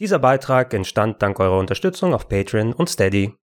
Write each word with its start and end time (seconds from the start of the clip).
Dieser 0.00 0.18
Beitrag 0.18 0.72
entstand 0.72 1.20
dank 1.20 1.38
eurer 1.40 1.58
Unterstützung 1.58 2.14
auf 2.14 2.26
Patreon 2.26 2.72
und 2.72 2.88
Steady. 2.88 3.34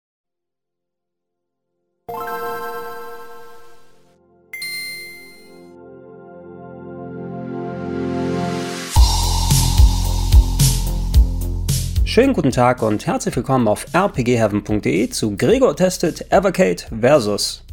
Schönen 12.05 12.33
guten 12.33 12.49
Tag 12.49 12.81
und 12.81 13.05
herzlich 13.05 13.35
willkommen 13.35 13.67
auf 13.67 13.85
rpgheaven.de 13.93 15.11
zu 15.11 15.37
Gregor 15.37 15.75
testet 15.75 16.31
Evercade 16.31 16.81
versus 16.99 17.66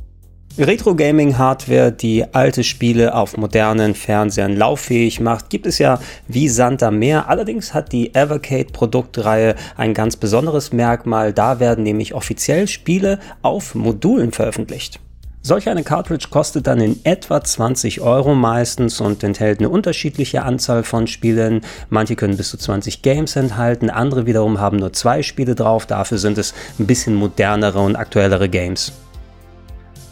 Retro-Gaming-Hardware, 0.57 1.91
die 1.91 2.33
alte 2.33 2.63
Spiele 2.63 3.17
auf 3.17 3.37
modernen 3.37 3.97
Fernsehern 3.97 4.57
lauffähig 4.57 5.19
macht, 5.19 5.51
gibt 5.51 5.67
es 5.67 5.79
ja 5.79 5.99
wie 6.29 6.49
Sand 6.49 6.81
am 6.85 7.01
Meer. 7.01 7.29
Allerdings 7.29 7.75
hat 7.75 7.91
die 7.91 8.15
Evercade-Produktreihe 8.15 9.57
ein 9.77 9.95
ganz 9.95 10.15
besonderes 10.15 10.73
Merkmal. 10.73 11.33
Da 11.33 11.59
werden 11.59 11.83
nämlich 11.83 12.15
offiziell 12.15 12.69
Spiele 12.69 13.19
auf 13.43 13.75
Modulen 13.75 14.31
veröffentlicht. 14.31 15.01
Solch 15.43 15.69
eine 15.69 15.83
Cartridge 15.83 16.29
kostet 16.31 16.69
dann 16.69 16.81
in 16.81 17.01
etwa 17.05 17.43
20 17.43 18.01
Euro 18.01 18.37
meistens 18.37 19.01
und 19.01 19.25
enthält 19.25 19.59
eine 19.59 19.71
unterschiedliche 19.71 20.45
Anzahl 20.45 20.85
von 20.85 21.09
Spielen. 21.09 21.63
Manche 21.91 22.15
können 22.15 22.37
bis 22.37 22.51
zu 22.51 22.59
20 22.59 23.03
Games 23.03 23.35
enthalten, 23.35 23.91
andere 23.91 24.25
wiederum 24.25 24.61
haben 24.61 24.77
nur 24.77 24.93
zwei 24.93 25.25
Spiele 25.25 25.57
drauf. 25.57 25.85
Dafür 25.85 26.19
sind 26.19 26.39
es 26.39 26.55
ein 26.79 26.87
bisschen 26.87 27.17
modernere 27.17 27.81
und 27.81 27.97
aktuellere 27.97 28.49
Games. 28.49 28.93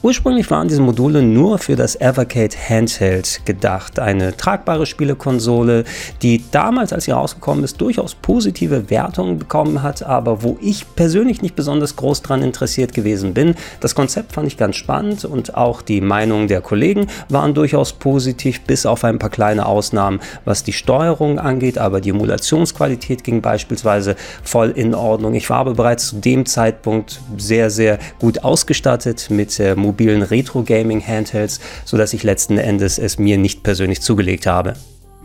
Ursprünglich 0.02 0.50
waren 0.50 0.66
diese 0.66 0.82
Module 0.82 1.22
nur 1.22 1.58
für 1.58 1.76
das 1.76 1.94
Evercade 1.94 2.56
Handheld 2.68 3.42
gedacht, 3.44 4.00
eine 4.00 4.36
tragbare 4.36 4.84
Spielekonsole, 4.84 5.84
die 6.22 6.42
damals, 6.50 6.92
als 6.92 7.04
sie 7.04 7.12
rausgekommen 7.12 7.62
ist, 7.62 7.80
durchaus 7.80 8.16
positive 8.16 8.90
Wertungen 8.90 9.38
bekommen 9.38 9.80
hat, 9.80 10.02
aber 10.02 10.42
wo 10.42 10.58
ich 10.60 10.96
persönlich 10.96 11.40
nicht 11.40 11.54
besonders 11.54 11.94
groß 11.94 12.22
dran 12.22 12.42
interessiert 12.42 12.94
gewesen 12.94 13.32
bin. 13.32 13.54
Das 13.78 13.94
Konzept 13.94 14.32
fand 14.32 14.48
ich 14.48 14.56
ganz 14.56 14.74
spannend 14.74 15.24
und 15.24 15.54
auch 15.54 15.82
die 15.82 16.00
Meinungen 16.00 16.48
der 16.48 16.62
Kollegen 16.62 17.06
waren 17.28 17.54
durchaus 17.54 17.92
positiv, 17.92 18.60
bis 18.62 18.86
auf 18.86 19.04
ein 19.04 19.20
paar 19.20 19.30
kleine 19.30 19.66
Ausnahmen, 19.66 20.18
was 20.44 20.64
die 20.64 20.72
Steuerung 20.72 21.38
angeht, 21.38 21.78
aber 21.78 22.00
die 22.00 22.10
Emulationsqualität 22.10 23.22
ging 23.22 23.40
beispielsweise 23.40 24.16
voll 24.42 24.70
in 24.70 24.96
Ordnung. 24.96 25.34
Ich 25.34 25.48
war 25.48 25.58
aber 25.58 25.74
bereits 25.74 26.08
zu 26.08 26.16
dem 26.16 26.44
Zeitpunkt 26.44 27.20
sehr, 27.36 27.70
sehr 27.70 28.00
gut 28.18 28.42
ausgestattet 28.42 29.28
mit 29.30 29.60
äh, 29.60 29.76
mobilen 29.92 30.22
Retro-Gaming-Handhelds, 30.22 31.60
sodass 31.84 32.14
ich 32.14 32.22
letzten 32.22 32.58
Endes 32.58 32.98
es 32.98 33.18
mir 33.18 33.36
nicht 33.36 33.62
persönlich 33.62 34.00
zugelegt 34.00 34.46
habe. 34.46 34.74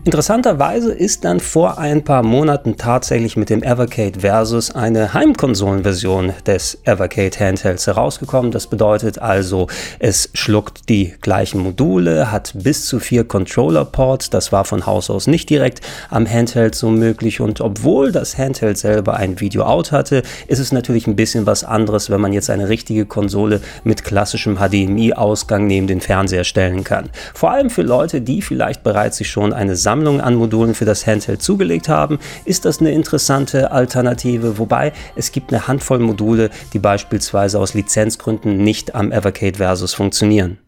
Interessanterweise 0.08 0.90
ist 0.94 1.26
dann 1.26 1.38
vor 1.38 1.76
ein 1.76 2.02
paar 2.02 2.22
Monaten 2.22 2.78
tatsächlich 2.78 3.36
mit 3.36 3.50
dem 3.50 3.62
Evercade 3.62 4.20
Versus 4.20 4.74
eine 4.74 5.12
Heimkonsolenversion 5.12 6.32
des 6.46 6.78
Evercade 6.84 7.38
Handhelds 7.38 7.86
herausgekommen. 7.86 8.50
Das 8.50 8.68
bedeutet 8.68 9.18
also, 9.18 9.66
es 9.98 10.30
schluckt 10.32 10.88
die 10.88 11.12
gleichen 11.20 11.60
Module, 11.60 12.32
hat 12.32 12.54
bis 12.54 12.86
zu 12.86 13.00
vier 13.00 13.24
Controller-Ports. 13.24 14.30
Das 14.30 14.50
war 14.50 14.64
von 14.64 14.86
Haus 14.86 15.10
aus 15.10 15.26
nicht 15.26 15.50
direkt 15.50 15.82
am 16.08 16.26
Handheld 16.26 16.74
so 16.74 16.88
möglich. 16.88 17.42
Und 17.42 17.60
obwohl 17.60 18.10
das 18.10 18.38
Handheld 18.38 18.78
selber 18.78 19.18
ein 19.18 19.40
Video-Out 19.40 19.92
hatte, 19.92 20.22
ist 20.46 20.58
es 20.58 20.72
natürlich 20.72 21.06
ein 21.06 21.16
bisschen 21.16 21.44
was 21.44 21.64
anderes, 21.64 22.08
wenn 22.08 22.22
man 22.22 22.32
jetzt 22.32 22.48
eine 22.48 22.70
richtige 22.70 23.04
Konsole 23.04 23.60
mit 23.84 24.04
klassischem 24.04 24.56
HDMI-Ausgang 24.56 25.66
neben 25.66 25.86
den 25.86 26.00
Fernseher 26.00 26.44
stellen 26.44 26.82
kann. 26.82 27.10
Vor 27.34 27.50
allem 27.50 27.68
für 27.68 27.82
Leute, 27.82 28.22
die 28.22 28.40
vielleicht 28.40 28.82
bereits 28.82 29.18
sich 29.18 29.28
schon 29.28 29.52
eine 29.52 29.76
Sammlung 29.76 29.97
an 30.06 30.34
Modulen 30.34 30.74
für 30.74 30.84
das 30.84 31.06
Handheld 31.06 31.42
zugelegt 31.42 31.88
haben, 31.88 32.18
ist 32.44 32.64
das 32.64 32.80
eine 32.80 32.92
interessante 32.92 33.72
Alternative, 33.72 34.58
wobei 34.58 34.92
es 35.16 35.32
gibt 35.32 35.52
eine 35.52 35.66
Handvoll 35.66 35.98
Module, 35.98 36.50
die 36.72 36.78
beispielsweise 36.78 37.58
aus 37.58 37.74
Lizenzgründen 37.74 38.58
nicht 38.58 38.94
am 38.94 39.12
Evercade 39.12 39.56
Versus 39.56 39.94
funktionieren. 39.94 40.58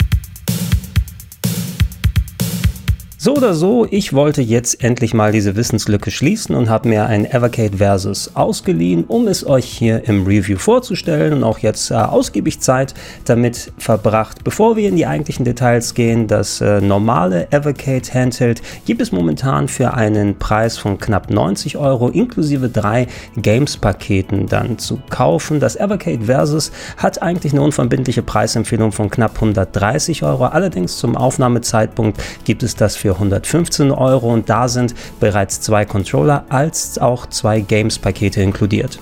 So 3.22 3.34
oder 3.34 3.52
so, 3.52 3.86
ich 3.90 4.14
wollte 4.14 4.40
jetzt 4.40 4.82
endlich 4.82 5.12
mal 5.12 5.30
diese 5.30 5.54
Wissenslücke 5.54 6.10
schließen 6.10 6.54
und 6.54 6.70
habe 6.70 6.88
mir 6.88 7.04
ein 7.04 7.30
Evercade 7.30 7.76
Versus 7.76 8.30
ausgeliehen, 8.32 9.04
um 9.04 9.28
es 9.28 9.46
euch 9.46 9.66
hier 9.66 10.08
im 10.08 10.24
Review 10.26 10.56
vorzustellen 10.56 11.34
und 11.34 11.44
auch 11.44 11.58
jetzt 11.58 11.90
äh, 11.90 11.96
ausgiebig 11.96 12.60
Zeit 12.60 12.94
damit 13.26 13.74
verbracht. 13.76 14.42
Bevor 14.42 14.76
wir 14.76 14.88
in 14.88 14.96
die 14.96 15.04
eigentlichen 15.04 15.44
Details 15.44 15.92
gehen, 15.92 16.28
das 16.28 16.62
äh, 16.62 16.80
normale 16.80 17.52
Evercade 17.52 18.08
Handheld 18.10 18.62
gibt 18.86 19.02
es 19.02 19.12
momentan 19.12 19.68
für 19.68 19.92
einen 19.92 20.38
Preis 20.38 20.78
von 20.78 20.98
knapp 20.98 21.28
90 21.28 21.76
Euro 21.76 22.08
inklusive 22.08 22.70
drei 22.70 23.06
Games-Paketen 23.36 24.46
dann 24.46 24.78
zu 24.78 24.98
kaufen. 25.10 25.60
Das 25.60 25.76
Evercade 25.76 26.24
Versus 26.24 26.72
hat 26.96 27.20
eigentlich 27.20 27.52
eine 27.52 27.60
unverbindliche 27.60 28.22
Preisempfehlung 28.22 28.92
von 28.92 29.10
knapp 29.10 29.34
130 29.34 30.22
Euro. 30.22 30.46
Allerdings 30.46 30.96
zum 30.96 31.18
Aufnahmezeitpunkt 31.18 32.18
gibt 32.46 32.62
es 32.62 32.76
das 32.76 32.96
für 32.96 33.09
für 33.10 33.14
115 33.14 33.90
Euro 33.90 34.32
und 34.32 34.48
da 34.48 34.68
sind 34.68 34.94
bereits 35.18 35.60
zwei 35.60 35.84
Controller 35.84 36.44
als 36.48 36.98
auch 36.98 37.26
zwei 37.26 37.60
Games-Pakete 37.60 38.40
inkludiert. 38.40 39.00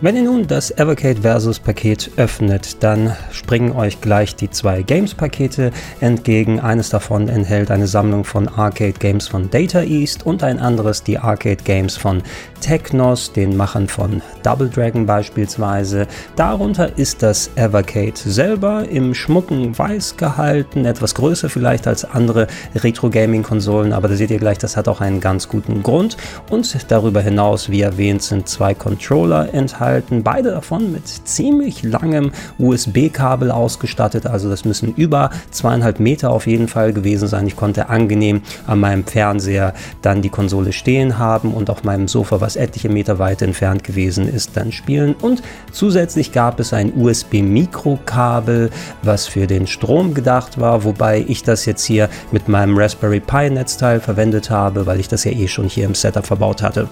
Wenn 0.00 0.16
ihr 0.16 0.24
nun 0.24 0.48
das 0.48 0.72
Evercade 0.72 1.20
Versus 1.22 1.60
Paket 1.60 2.10
öffnet, 2.16 2.82
dann 2.82 3.16
springen 3.30 3.70
euch 3.72 4.00
gleich 4.00 4.34
die 4.34 4.50
zwei 4.50 4.82
Games-Pakete 4.82 5.70
entgegen. 6.00 6.58
Eines 6.58 6.88
davon 6.88 7.28
enthält 7.28 7.70
eine 7.70 7.86
Sammlung 7.86 8.24
von 8.24 8.48
Arcade 8.48 8.98
Games 8.98 9.28
von 9.28 9.48
Data 9.50 9.82
East 9.82 10.26
und 10.26 10.42
ein 10.42 10.58
anderes 10.58 11.04
die 11.04 11.16
Arcade 11.16 11.62
Games 11.62 11.96
von 11.96 12.22
Technos, 12.60 13.32
den 13.32 13.56
Machern 13.56 13.86
von 13.86 14.20
Double 14.42 14.68
Dragon 14.68 15.06
beispielsweise. 15.06 16.08
Darunter 16.34 16.98
ist 16.98 17.22
das 17.22 17.50
Evercade 17.54 18.16
selber 18.16 18.88
im 18.88 19.14
schmucken 19.14 19.78
Weiß 19.78 20.16
gehalten, 20.16 20.86
etwas 20.86 21.14
größer 21.14 21.48
vielleicht 21.48 21.86
als 21.86 22.04
andere 22.04 22.48
Retro-Gaming-Konsolen, 22.74 23.92
aber 23.92 24.08
da 24.08 24.16
seht 24.16 24.32
ihr 24.32 24.38
gleich, 24.38 24.58
das 24.58 24.76
hat 24.76 24.88
auch 24.88 25.00
einen 25.00 25.20
ganz 25.20 25.48
guten 25.48 25.84
Grund. 25.84 26.16
Und 26.50 26.90
darüber 26.90 27.20
hinaus, 27.20 27.70
wie 27.70 27.82
erwähnt, 27.82 28.22
sind 28.22 28.48
zwei 28.48 28.74
Controller 28.74 29.54
enthalten 29.54 29.83
enthalten. 29.84 30.22
Beide 30.22 30.50
davon 30.50 30.92
mit 30.92 31.06
ziemlich 31.06 31.82
langem 31.82 32.32
USB-Kabel 32.58 33.50
ausgestattet. 33.50 34.26
Also 34.26 34.48
das 34.48 34.64
müssen 34.64 34.94
über 34.94 35.30
zweieinhalb 35.50 36.00
Meter 36.00 36.30
auf 36.30 36.46
jeden 36.46 36.68
Fall 36.68 36.92
gewesen 36.92 37.28
sein. 37.28 37.46
Ich 37.46 37.56
konnte 37.56 37.88
angenehm 37.88 38.42
an 38.66 38.80
meinem 38.80 39.04
Fernseher 39.04 39.74
dann 40.02 40.22
die 40.22 40.28
Konsole 40.30 40.72
stehen 40.72 41.18
haben 41.18 41.52
und 41.52 41.70
auf 41.70 41.84
meinem 41.84 42.08
Sofa, 42.08 42.40
was 42.40 42.56
etliche 42.56 42.88
Meter 42.88 43.18
weit 43.18 43.42
entfernt 43.42 43.84
gewesen 43.84 44.28
ist, 44.28 44.56
dann 44.56 44.72
spielen. 44.72 45.14
Und 45.20 45.42
zusätzlich 45.70 46.32
gab 46.32 46.60
es 46.60 46.72
ein 46.72 46.92
USB-Mikrokabel, 46.96 48.70
was 49.02 49.26
für 49.26 49.46
den 49.46 49.66
Strom 49.66 50.14
gedacht 50.14 50.58
war, 50.60 50.84
wobei 50.84 51.24
ich 51.26 51.42
das 51.42 51.66
jetzt 51.66 51.84
hier 51.84 52.08
mit 52.32 52.48
meinem 52.48 52.76
Raspberry 52.76 53.20
Pi 53.20 53.50
Netzteil 53.50 54.00
verwendet 54.00 54.50
habe, 54.50 54.86
weil 54.86 55.00
ich 55.00 55.08
das 55.08 55.24
ja 55.24 55.32
eh 55.32 55.48
schon 55.48 55.68
hier 55.68 55.84
im 55.84 55.94
Setup 55.94 56.26
verbaut 56.26 56.62
hatte. 56.62 56.88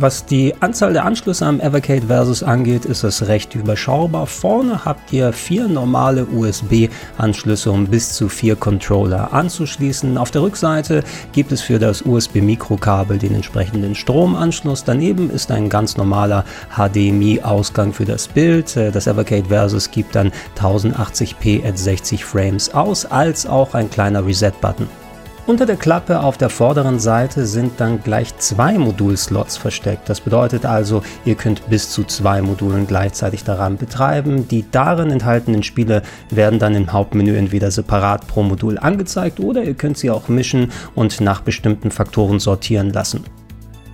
Was 0.00 0.24
die 0.24 0.54
Anzahl 0.60 0.92
der 0.92 1.04
Anschlüsse 1.04 1.44
am 1.44 1.58
Evercade 1.58 2.06
Versus 2.06 2.44
angeht, 2.44 2.84
ist 2.84 3.02
es 3.02 3.26
recht 3.26 3.56
überschaubar. 3.56 4.28
Vorne 4.28 4.84
habt 4.84 5.12
ihr 5.12 5.32
vier 5.32 5.66
normale 5.66 6.24
USB-Anschlüsse, 6.24 7.72
um 7.72 7.84
bis 7.88 8.12
zu 8.12 8.28
vier 8.28 8.54
Controller 8.54 9.32
anzuschließen. 9.32 10.16
Auf 10.16 10.30
der 10.30 10.42
Rückseite 10.42 11.02
gibt 11.32 11.50
es 11.50 11.62
für 11.62 11.80
das 11.80 12.02
USB-Mikrokabel 12.02 13.18
den 13.18 13.34
entsprechenden 13.34 13.96
Stromanschluss. 13.96 14.84
Daneben 14.84 15.30
ist 15.30 15.50
ein 15.50 15.68
ganz 15.68 15.96
normaler 15.96 16.44
HDMI-Ausgang 16.76 17.92
für 17.92 18.04
das 18.04 18.28
Bild. 18.28 18.76
Das 18.76 19.08
Evercade 19.08 19.46
Versus 19.48 19.90
gibt 19.90 20.14
dann 20.14 20.30
1080p 20.60 21.68
at 21.68 21.76
60 21.76 22.24
Frames 22.24 22.72
aus, 22.72 23.04
als 23.04 23.46
auch 23.46 23.74
ein 23.74 23.90
kleiner 23.90 24.24
Reset-Button. 24.24 25.07
Unter 25.48 25.64
der 25.64 25.76
Klappe 25.76 26.20
auf 26.20 26.36
der 26.36 26.50
vorderen 26.50 27.00
Seite 27.00 27.46
sind 27.46 27.80
dann 27.80 28.02
gleich 28.02 28.36
zwei 28.36 28.76
Modulslots 28.76 29.56
versteckt. 29.56 30.06
Das 30.10 30.20
bedeutet 30.20 30.66
also, 30.66 31.02
ihr 31.24 31.36
könnt 31.36 31.70
bis 31.70 31.88
zu 31.88 32.04
zwei 32.04 32.42
Modulen 32.42 32.86
gleichzeitig 32.86 33.44
daran 33.44 33.78
betreiben. 33.78 34.46
Die 34.46 34.66
darin 34.70 35.10
enthaltenen 35.10 35.62
Spiele 35.62 36.02
werden 36.28 36.58
dann 36.58 36.74
im 36.74 36.92
Hauptmenü 36.92 37.34
entweder 37.34 37.70
separat 37.70 38.26
pro 38.26 38.42
Modul 38.42 38.76
angezeigt 38.76 39.40
oder 39.40 39.64
ihr 39.64 39.72
könnt 39.72 39.96
sie 39.96 40.10
auch 40.10 40.28
mischen 40.28 40.70
und 40.94 41.22
nach 41.22 41.40
bestimmten 41.40 41.90
Faktoren 41.92 42.40
sortieren 42.40 42.92
lassen. 42.92 43.24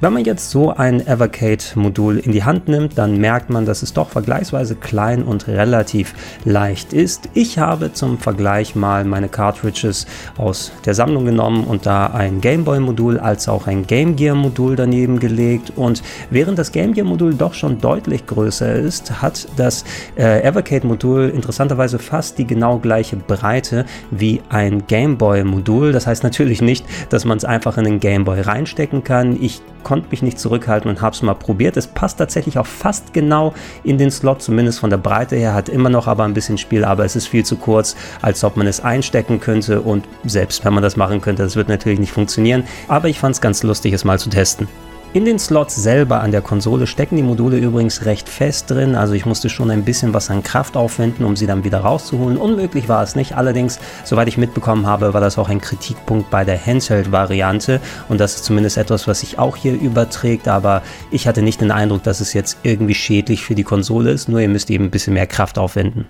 Wenn 0.04 0.12
man 0.12 0.24
jetzt 0.26 0.50
so 0.50 0.70
ein 0.70 1.00
Evercade-Modul 1.06 2.18
in 2.18 2.32
die 2.32 2.44
Hand 2.44 2.68
nimmt, 2.68 2.98
dann 2.98 3.16
merkt 3.16 3.48
man, 3.48 3.64
dass 3.64 3.82
es 3.82 3.94
doch 3.94 4.10
vergleichsweise 4.10 4.74
klein 4.74 5.22
und 5.22 5.48
relativ 5.48 6.12
leicht 6.44 6.92
ist. 6.92 7.30
Ich 7.32 7.58
habe 7.58 7.90
zum 7.94 8.18
Vergleich 8.18 8.76
mal 8.76 9.06
meine 9.06 9.30
Cartridges 9.30 10.06
aus 10.36 10.72
der 10.84 10.92
Sammlung 10.92 11.24
genommen 11.24 11.64
und 11.64 11.86
da 11.86 12.08
ein 12.08 12.42
Gameboy-Modul 12.42 13.18
als 13.18 13.48
auch 13.48 13.66
ein 13.66 13.86
Game 13.86 14.14
Gear-Modul 14.14 14.76
daneben 14.76 15.20
gelegt. 15.20 15.72
Und 15.74 16.02
während 16.28 16.58
das 16.58 16.70
Game 16.70 16.92
Gear-Modul 16.92 17.32
doch 17.32 17.54
schon 17.54 17.80
deutlich 17.80 18.26
größer 18.26 18.74
ist, 18.74 19.22
hat 19.22 19.48
das 19.56 19.86
äh, 20.18 20.42
Evercade-Modul 20.42 21.32
interessanterweise 21.34 21.98
fast 21.98 22.36
die 22.36 22.46
genau 22.46 22.78
gleiche 22.78 23.16
Breite 23.16 23.86
wie 24.10 24.42
ein 24.50 24.86
Gameboy-Modul. 24.86 25.92
Das 25.92 26.06
heißt 26.06 26.24
natürlich 26.24 26.60
nicht, 26.60 26.84
dass 27.08 27.24
man 27.24 27.38
es 27.38 27.46
einfach 27.46 27.78
in 27.78 27.84
den 27.84 28.00
Gameboy 28.00 28.42
reinstecken 28.42 29.02
kann. 29.02 29.42
Ich 29.42 29.62
mich 29.96 30.23
nicht 30.23 30.38
zurückhalten 30.38 30.91
und 30.91 31.00
habe 31.00 31.14
es 31.14 31.23
mal 31.23 31.35
probiert. 31.35 31.76
Es 31.76 31.87
passt 31.87 32.19
tatsächlich 32.19 32.58
auch 32.58 32.67
fast 32.67 33.12
genau 33.12 33.55
in 33.82 33.99
den 33.99 34.11
Slot, 34.11 34.43
zumindest 34.43 34.79
von 34.79 34.91
der 34.91 34.96
Breite 34.96 35.37
her, 35.37 35.55
hat 35.55 35.69
immer 35.69 35.91
noch 35.91 36.06
aber 36.06 36.25
ein 36.25 36.35
bisschen 36.35 36.58
Spiel, 36.58 36.85
aber 36.85 37.05
es 37.05 37.17
ist 37.17 37.26
viel 37.26 37.44
zu 37.44 37.56
kurz, 37.56 37.96
als 38.23 38.44
ob 38.44 38.56
man 38.56 38.67
es 38.67 38.81
einstecken 38.81 39.41
könnte 39.41 39.81
und 39.81 40.06
selbst 40.25 40.64
wenn 40.64 40.75
man 40.75 40.82
das 40.82 40.96
machen 40.96 41.20
könnte, 41.20 41.43
das 41.43 41.56
wird 41.56 41.69
natürlich 41.69 41.99
nicht 42.00 42.12
funktionieren, 42.12 42.64
aber 42.88 43.08
ich 43.08 43.19
fand 43.19 43.35
es 43.35 43.41
ganz 43.41 43.62
lustig, 43.62 43.93
es 43.93 44.05
mal 44.05 44.19
zu 44.19 44.31
testen. 44.31 44.69
In 45.14 45.25
den 45.25 45.38
Slots 45.38 45.76
selber 45.76 46.22
an 46.22 46.32
der 46.32 46.43
Konsole 46.43 46.88
stecken 46.88 47.14
die 47.14 47.22
Module 47.22 47.56
übrigens 47.56 48.05
recht 48.05 48.28
fest 48.28 48.69
drin, 48.69 48.96
also 48.96 49.14
ich 49.14 49.26
musste 49.26 49.49
schon 49.49 49.70
ein 49.70 49.84
bisschen 49.84 50.12
was 50.12 50.28
an 50.28 50.43
Kraft 50.43 50.76
aufwenden, 50.76 51.25
um 51.25 51.37
sie 51.37 51.46
dann 51.46 51.62
wieder 51.62 51.78
rauszuholen. 51.78 52.37
Unmöglich 52.37 52.88
war 52.88 53.00
es 53.00 53.14
nicht, 53.14 53.37
allerdings, 53.37 53.78
soweit 54.02 54.26
ich 54.26 54.38
mitbekommen 54.38 54.88
habe, 54.88 55.14
war 55.14 55.20
das 55.20 55.38
auch 55.38 55.49
ein 55.49 55.61
Kritikpunkt 55.61 56.31
bei 56.31 56.44
der 56.44 56.58
Handheld-Variante. 56.58 57.81
Und 58.08 58.19
das 58.19 58.34
ist 58.34 58.44
zumindest 58.44 58.76
etwas, 58.76 59.06
was 59.06 59.20
sich 59.20 59.38
auch 59.38 59.55
hier 59.55 59.75
überträgt, 59.75 60.49
aber 60.49 60.82
ich 61.12 61.28
hatte 61.28 61.43
nicht 61.43 61.61
den 61.61 61.70
Eindruck, 61.70 62.02
dass 62.02 62.19
es 62.19 62.32
jetzt 62.32 62.58
irgendwie 62.64 62.96
schädlich 62.96 63.44
für 63.44 63.55
die 63.55 63.62
Konsole 63.62 64.11
ist, 64.11 64.28
nur 64.28 64.40
ihr 64.40 64.49
müsst 64.49 64.69
eben 64.69 64.87
ein 64.87 64.90
bisschen 64.90 65.14
mehr 65.14 65.28
Kraft 65.28 65.61
aufwenden. 65.61 66.06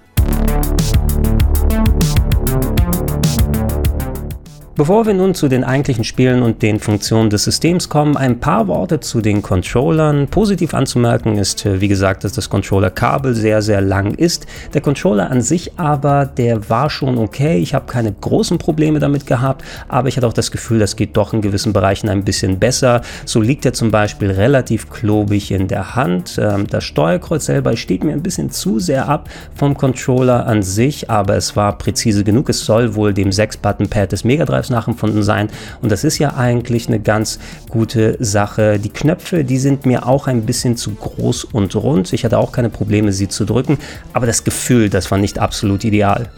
Bevor 4.76 5.06
wir 5.06 5.14
nun 5.14 5.36
zu 5.36 5.46
den 5.46 5.62
eigentlichen 5.62 6.02
Spielen 6.02 6.42
und 6.42 6.60
den 6.60 6.80
Funktionen 6.80 7.30
des 7.30 7.44
Systems 7.44 7.88
kommen, 7.88 8.16
ein 8.16 8.40
paar 8.40 8.66
Worte 8.66 8.98
zu 8.98 9.20
den 9.20 9.40
Controllern. 9.40 10.26
Positiv 10.26 10.74
anzumerken 10.74 11.38
ist, 11.38 11.64
wie 11.64 11.86
gesagt, 11.86 12.24
dass 12.24 12.32
das 12.32 12.50
Controller-Kabel 12.50 13.36
sehr, 13.36 13.62
sehr 13.62 13.80
lang 13.80 14.14
ist. 14.14 14.48
Der 14.74 14.80
Controller 14.80 15.30
an 15.30 15.42
sich 15.42 15.78
aber, 15.78 16.26
der 16.26 16.68
war 16.68 16.90
schon 16.90 17.18
okay. 17.18 17.58
Ich 17.58 17.72
habe 17.72 17.86
keine 17.86 18.12
großen 18.12 18.58
Probleme 18.58 18.98
damit 18.98 19.26
gehabt, 19.26 19.62
aber 19.86 20.08
ich 20.08 20.16
hatte 20.16 20.26
auch 20.26 20.32
das 20.32 20.50
Gefühl, 20.50 20.80
das 20.80 20.96
geht 20.96 21.16
doch 21.16 21.32
in 21.32 21.40
gewissen 21.40 21.72
Bereichen 21.72 22.08
ein 22.08 22.24
bisschen 22.24 22.58
besser. 22.58 23.02
So 23.26 23.40
liegt 23.40 23.64
er 23.64 23.74
zum 23.74 23.92
Beispiel 23.92 24.32
relativ 24.32 24.90
klobig 24.90 25.52
in 25.52 25.68
der 25.68 25.94
Hand. 25.94 26.36
Ähm, 26.42 26.66
das 26.66 26.82
Steuerkreuz 26.82 27.44
selber 27.44 27.76
steht 27.76 28.02
mir 28.02 28.10
ein 28.10 28.24
bisschen 28.24 28.50
zu 28.50 28.80
sehr 28.80 29.08
ab 29.08 29.28
vom 29.54 29.76
Controller 29.76 30.48
an 30.48 30.64
sich, 30.64 31.08
aber 31.08 31.36
es 31.36 31.54
war 31.54 31.78
präzise 31.78 32.24
genug. 32.24 32.48
Es 32.48 32.64
soll 32.64 32.96
wohl 32.96 33.14
dem 33.14 33.30
6-Button-Pad 33.30 34.10
des 34.10 34.24
Mega 34.24 34.44
Drive 34.44 34.63
Drives 34.64 34.70
nachempfunden 34.70 35.22
sein. 35.22 35.48
Und 35.82 35.92
das 35.92 36.04
ist 36.04 36.18
ja 36.18 36.34
eigentlich 36.36 36.88
eine 36.88 37.00
ganz 37.00 37.38
gute 37.68 38.16
Sache. 38.20 38.78
Die 38.78 38.90
Knöpfe, 38.90 39.44
die 39.44 39.58
sind 39.58 39.86
mir 39.86 40.06
auch 40.06 40.26
ein 40.26 40.42
bisschen 40.42 40.76
zu 40.76 40.94
groß 40.94 41.44
und 41.44 41.74
rund. 41.76 42.12
Ich 42.12 42.24
hatte 42.24 42.38
auch 42.38 42.52
keine 42.52 42.70
Probleme, 42.70 43.12
sie 43.12 43.28
zu 43.28 43.44
drücken. 43.44 43.78
Aber 44.12 44.26
das 44.26 44.44
Gefühl, 44.44 44.90
das 44.90 45.10
war 45.10 45.18
nicht 45.18 45.38
absolut 45.38 45.84
ideal. 45.84 46.30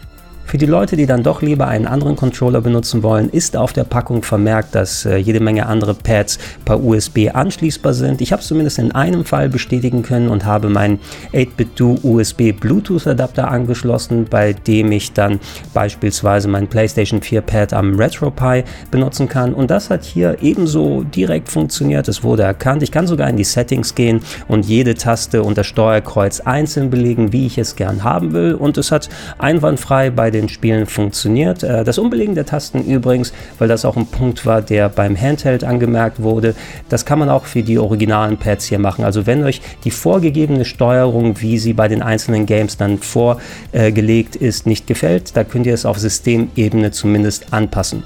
Für 0.47 0.57
die 0.57 0.65
Leute, 0.65 0.95
die 0.95 1.05
dann 1.05 1.23
doch 1.23 1.41
lieber 1.41 1.67
einen 1.67 1.85
anderen 1.85 2.15
Controller 2.15 2.61
benutzen 2.61 3.03
wollen, 3.03 3.29
ist 3.29 3.57
auf 3.57 3.73
der 3.73 3.83
Packung 3.83 4.23
vermerkt, 4.23 4.75
dass 4.75 5.05
äh, 5.05 5.17
jede 5.17 5.41
Menge 5.41 5.65
andere 5.65 5.93
Pads 5.93 6.39
per 6.63 6.81
USB 6.81 7.27
anschließbar 7.33 7.93
sind. 7.93 8.21
Ich 8.21 8.31
habe 8.31 8.41
es 8.41 8.47
zumindest 8.47 8.79
in 8.79 8.93
einem 8.93 9.25
Fall 9.25 9.49
bestätigen 9.49 10.03
können 10.03 10.29
und 10.29 10.45
habe 10.45 10.69
meinen 10.69 10.99
8-Bit-Do 11.33 11.99
USB 12.01 12.53
Bluetooth 12.53 13.07
Adapter 13.07 13.51
angeschlossen, 13.51 14.25
bei 14.29 14.53
dem 14.53 14.89
ich 14.93 15.11
dann 15.11 15.41
beispielsweise 15.73 16.47
mein 16.47 16.67
PlayStation 16.67 17.21
4 17.21 17.41
Pad 17.41 17.73
am 17.73 17.99
RetroPie 17.99 18.63
benutzen 18.89 19.27
kann. 19.27 19.53
Und 19.53 19.69
das 19.69 19.89
hat 19.89 20.05
hier 20.05 20.37
ebenso 20.41 21.03
direkt 21.03 21.49
funktioniert. 21.49 22.07
Es 22.07 22.23
wurde 22.23 22.43
erkannt. 22.43 22.83
Ich 22.83 22.93
kann 22.93 23.05
sogar 23.05 23.29
in 23.29 23.35
die 23.35 23.43
Settings 23.43 23.95
gehen 23.95 24.21
und 24.47 24.65
jede 24.65 24.95
Taste 24.95 25.43
und 25.43 25.57
das 25.57 25.67
Steuerkreuz 25.67 26.39
einzeln 26.39 26.89
belegen, 26.89 27.33
wie 27.33 27.47
ich 27.47 27.57
es 27.57 27.75
gern 27.75 28.05
haben 28.05 28.31
will. 28.31 28.53
Und 28.53 28.77
es 28.77 28.93
hat 28.93 29.09
einwandfrei 29.39 30.09
bei 30.09 30.31
den 30.31 30.36
den 30.37 30.49
Spielen 30.49 30.85
funktioniert. 30.85 31.63
Äh, 31.63 31.83
das 31.83 31.97
Umbelegen 31.97 32.35
der 32.35 32.45
Tasten 32.45 32.83
übrigens, 32.83 33.33
weil 33.59 33.67
das 33.67 33.85
auch 33.85 33.97
ein 33.97 34.07
Punkt 34.07 34.45
war, 34.45 34.61
der 34.61 34.89
beim 34.89 35.19
Handheld 35.19 35.63
angemerkt 35.63 36.21
wurde, 36.21 36.55
das 36.89 37.05
kann 37.05 37.19
man 37.19 37.29
auch 37.29 37.45
für 37.45 37.63
die 37.63 37.77
originalen 37.77 38.37
Pads 38.37 38.65
hier 38.65 38.79
machen. 38.79 39.03
Also 39.03 39.25
wenn 39.25 39.43
euch 39.43 39.61
die 39.83 39.91
vorgegebene 39.91 40.65
Steuerung, 40.65 41.41
wie 41.41 41.57
sie 41.57 41.73
bei 41.73 41.87
den 41.87 42.01
einzelnen 42.01 42.45
Games 42.45 42.77
dann 42.77 42.99
vorgelegt 42.99 44.35
ist, 44.35 44.67
nicht 44.67 44.87
gefällt, 44.87 45.35
da 45.35 45.43
könnt 45.43 45.65
ihr 45.65 45.73
es 45.73 45.85
auf 45.85 45.97
Systemebene 45.99 46.91
zumindest 46.91 47.53
anpassen. 47.53 48.03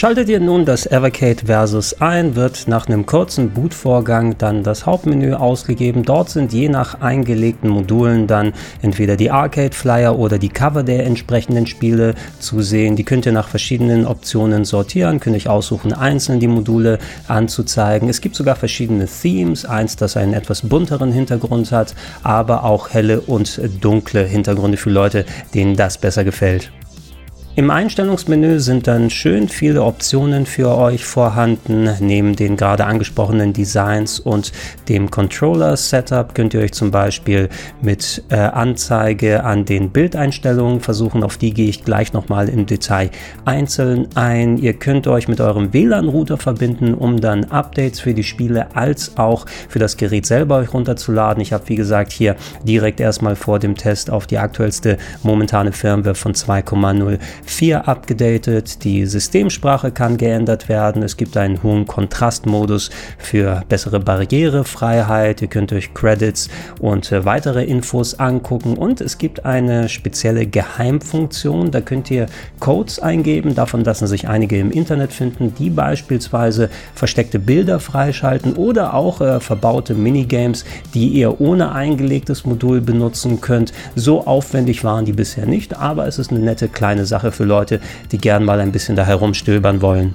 Schaltet 0.00 0.30
ihr 0.30 0.40
nun 0.40 0.64
das 0.64 0.86
Evercade 0.86 1.44
Versus 1.44 2.00
ein, 2.00 2.34
wird 2.34 2.68
nach 2.68 2.86
einem 2.86 3.04
kurzen 3.04 3.50
Bootvorgang 3.50 4.38
dann 4.38 4.62
das 4.62 4.86
Hauptmenü 4.86 5.34
ausgegeben. 5.34 6.04
Dort 6.04 6.30
sind 6.30 6.54
je 6.54 6.70
nach 6.70 7.02
eingelegten 7.02 7.68
Modulen 7.68 8.26
dann 8.26 8.54
entweder 8.80 9.18
die 9.18 9.30
Arcade 9.30 9.76
Flyer 9.76 10.18
oder 10.18 10.38
die 10.38 10.48
Cover 10.48 10.84
der 10.84 11.04
entsprechenden 11.04 11.66
Spiele 11.66 12.14
zu 12.38 12.62
sehen. 12.62 12.96
Die 12.96 13.04
könnt 13.04 13.26
ihr 13.26 13.32
nach 13.32 13.48
verschiedenen 13.48 14.06
Optionen 14.06 14.64
sortieren, 14.64 15.20
könnt 15.20 15.36
ihr 15.36 15.52
aussuchen, 15.52 15.92
einzeln 15.92 16.40
die 16.40 16.48
Module 16.48 16.98
anzuzeigen. 17.28 18.08
Es 18.08 18.22
gibt 18.22 18.36
sogar 18.36 18.56
verschiedene 18.56 19.06
Themes, 19.06 19.66
eins, 19.66 19.96
das 19.96 20.16
einen 20.16 20.32
etwas 20.32 20.62
bunteren 20.62 21.12
Hintergrund 21.12 21.72
hat, 21.72 21.94
aber 22.22 22.64
auch 22.64 22.88
helle 22.88 23.20
und 23.20 23.60
dunkle 23.82 24.24
Hintergründe 24.24 24.78
für 24.78 24.88
Leute, 24.88 25.26
denen 25.52 25.76
das 25.76 25.98
besser 25.98 26.24
gefällt. 26.24 26.72
Im 27.56 27.68
Einstellungsmenü 27.68 28.60
sind 28.60 28.86
dann 28.86 29.10
schön 29.10 29.48
viele 29.48 29.82
Optionen 29.82 30.46
für 30.46 30.68
euch 30.76 31.04
vorhanden. 31.04 31.90
Neben 31.98 32.36
den 32.36 32.56
gerade 32.56 32.84
angesprochenen 32.84 33.52
Designs 33.52 34.20
und 34.20 34.52
dem 34.88 35.10
Controller-Setup 35.10 36.32
könnt 36.32 36.54
ihr 36.54 36.60
euch 36.60 36.72
zum 36.72 36.92
Beispiel 36.92 37.48
mit 37.82 38.22
äh, 38.28 38.36
Anzeige 38.36 39.42
an 39.42 39.64
den 39.64 39.90
Bildeinstellungen 39.90 40.80
versuchen. 40.80 41.24
Auf 41.24 41.38
die 41.38 41.52
gehe 41.52 41.68
ich 41.68 41.82
gleich 41.82 42.12
nochmal 42.12 42.48
im 42.48 42.66
Detail 42.66 43.10
einzeln 43.44 44.06
ein. 44.14 44.56
Ihr 44.56 44.74
könnt 44.74 45.08
euch 45.08 45.26
mit 45.26 45.40
eurem 45.40 45.72
WLAN-Router 45.72 46.38
verbinden, 46.38 46.94
um 46.94 47.20
dann 47.20 47.46
Updates 47.46 47.98
für 47.98 48.14
die 48.14 48.22
Spiele 48.22 48.76
als 48.76 49.16
auch 49.18 49.46
für 49.68 49.80
das 49.80 49.96
Gerät 49.96 50.24
selber 50.24 50.58
euch 50.58 50.72
runterzuladen. 50.72 51.42
Ich 51.42 51.52
habe 51.52 51.68
wie 51.68 51.74
gesagt 51.74 52.12
hier 52.12 52.36
direkt 52.62 53.00
erstmal 53.00 53.34
vor 53.34 53.58
dem 53.58 53.74
Test 53.74 54.08
auf 54.08 54.28
die 54.28 54.38
aktuellste 54.38 54.98
momentane 55.24 55.72
Firmware 55.72 56.14
von 56.14 56.32
2,0 56.32 57.18
4 57.44 57.88
abgedatet, 57.88 58.84
die 58.84 59.06
Systemsprache 59.06 59.90
kann 59.90 60.16
geändert 60.16 60.68
werden, 60.68 61.02
es 61.02 61.16
gibt 61.16 61.36
einen 61.36 61.62
hohen 61.62 61.86
Kontrastmodus 61.86 62.90
für 63.18 63.62
bessere 63.68 64.00
Barrierefreiheit, 64.00 65.42
ihr 65.42 65.48
könnt 65.48 65.72
euch 65.72 65.94
Credits 65.94 66.48
und 66.80 67.10
äh, 67.12 67.24
weitere 67.24 67.64
Infos 67.64 68.18
angucken. 68.18 68.76
Und 68.76 69.00
es 69.00 69.18
gibt 69.18 69.44
eine 69.44 69.88
spezielle 69.88 70.46
Geheimfunktion, 70.46 71.70
da 71.70 71.80
könnt 71.80 72.10
ihr 72.10 72.26
Codes 72.58 72.98
eingeben, 72.98 73.54
davon 73.54 73.84
lassen 73.84 74.06
sich 74.06 74.28
einige 74.28 74.58
im 74.58 74.70
Internet 74.70 75.12
finden, 75.12 75.54
die 75.58 75.70
beispielsweise 75.70 76.70
versteckte 76.94 77.38
Bilder 77.38 77.80
freischalten 77.80 78.54
oder 78.54 78.94
auch 78.94 79.20
äh, 79.20 79.40
verbaute 79.40 79.94
Minigames, 79.94 80.64
die 80.94 81.08
ihr 81.08 81.40
ohne 81.40 81.72
eingelegtes 81.72 82.44
Modul 82.44 82.80
benutzen 82.80 83.40
könnt. 83.40 83.72
So 83.94 84.26
aufwendig 84.26 84.84
waren 84.84 85.04
die 85.04 85.12
bisher 85.12 85.46
nicht, 85.46 85.76
aber 85.76 86.06
es 86.06 86.18
ist 86.18 86.30
eine 86.30 86.40
nette 86.40 86.68
kleine 86.68 87.06
Sache 87.06 87.29
für 87.32 87.44
Leute, 87.44 87.80
die 88.12 88.18
gern 88.18 88.44
mal 88.44 88.60
ein 88.60 88.72
bisschen 88.72 88.96
da 88.96 89.04
herumstöbern 89.04 89.82
wollen. 89.82 90.14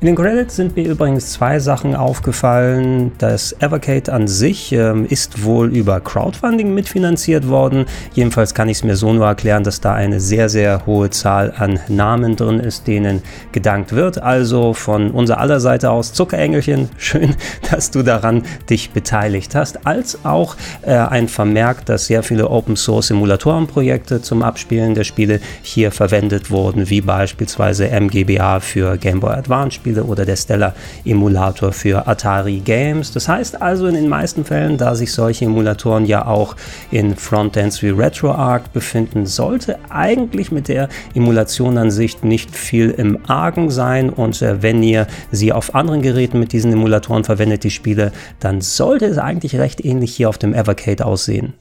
In 0.00 0.06
den 0.06 0.14
Credits 0.14 0.54
sind 0.54 0.76
mir 0.76 0.88
übrigens 0.88 1.32
zwei 1.32 1.58
Sachen 1.58 1.96
aufgefallen. 1.96 3.10
Das 3.18 3.52
Evercade 3.58 4.12
an 4.12 4.28
sich 4.28 4.70
ähm, 4.70 5.04
ist 5.04 5.42
wohl 5.42 5.74
über 5.74 5.98
Crowdfunding 5.98 6.72
mitfinanziert 6.72 7.48
worden. 7.48 7.84
Jedenfalls 8.14 8.54
kann 8.54 8.68
ich 8.68 8.76
es 8.76 8.84
mir 8.84 8.94
so 8.94 9.12
nur 9.12 9.26
erklären, 9.26 9.64
dass 9.64 9.80
da 9.80 9.94
eine 9.94 10.20
sehr, 10.20 10.48
sehr 10.48 10.86
hohe 10.86 11.10
Zahl 11.10 11.52
an 11.56 11.80
Namen 11.88 12.36
drin 12.36 12.60
ist, 12.60 12.86
denen 12.86 13.22
gedankt 13.50 13.92
wird. 13.92 14.22
Also 14.22 14.72
von 14.72 15.10
unserer 15.10 15.40
aller 15.40 15.58
Seite 15.58 15.90
aus 15.90 16.12
Zuckerengelchen, 16.12 16.90
schön, 16.96 17.34
dass 17.68 17.90
du 17.90 18.04
daran 18.04 18.44
dich 18.70 18.92
beteiligt 18.92 19.56
hast. 19.56 19.84
Als 19.84 20.24
auch 20.24 20.54
äh, 20.82 20.92
ein 20.92 21.26
Vermerk, 21.26 21.84
dass 21.86 22.06
sehr 22.06 22.22
viele 22.22 22.50
Open 22.50 22.76
Source 22.76 23.08
Simulatorenprojekte 23.08 24.22
zum 24.22 24.44
Abspielen 24.44 24.94
der 24.94 25.02
Spiele 25.02 25.40
hier 25.62 25.90
verwendet 25.90 26.52
wurden, 26.52 26.88
wie 26.88 27.00
beispielsweise 27.00 27.88
MGBA 27.88 28.60
für 28.60 28.96
Game 28.96 29.18
Boy 29.18 29.32
Advance 29.32 29.74
Spiele 29.74 29.87
Spiele 29.88 30.04
oder 30.04 30.26
der 30.26 30.36
Stellar 30.36 30.74
Emulator 31.04 31.72
für 31.72 32.06
Atari 32.06 32.60
Games. 32.60 33.12
Das 33.12 33.26
heißt 33.26 33.62
also 33.62 33.86
in 33.86 33.94
den 33.94 34.08
meisten 34.08 34.44
Fällen, 34.44 34.76
da 34.76 34.94
sich 34.94 35.12
solche 35.12 35.46
Emulatoren 35.46 36.04
ja 36.04 36.26
auch 36.26 36.56
in 36.90 37.16
Frontends 37.16 37.82
wie 37.82 37.88
RetroArch 37.88 38.68
befinden, 38.72 39.24
sollte 39.24 39.78
eigentlich 39.88 40.52
mit 40.52 40.68
der 40.68 40.88
Emulation 41.14 41.78
an 41.78 41.90
sich 41.90 42.22
nicht 42.22 42.54
viel 42.54 42.90
im 42.90 43.18
Argen 43.28 43.70
sein 43.70 44.10
und 44.10 44.42
äh, 44.42 44.62
wenn 44.62 44.82
ihr 44.82 45.06
sie 45.32 45.52
auf 45.52 45.74
anderen 45.74 46.02
Geräten 46.02 46.38
mit 46.38 46.52
diesen 46.52 46.72
Emulatoren 46.72 47.24
verwendet, 47.24 47.64
die 47.64 47.70
Spiele, 47.70 48.12
dann 48.40 48.60
sollte 48.60 49.06
es 49.06 49.16
eigentlich 49.16 49.56
recht 49.56 49.84
ähnlich 49.84 50.14
hier 50.14 50.28
auf 50.28 50.38
dem 50.38 50.52
Evercade 50.52 51.06
aussehen. 51.06 51.54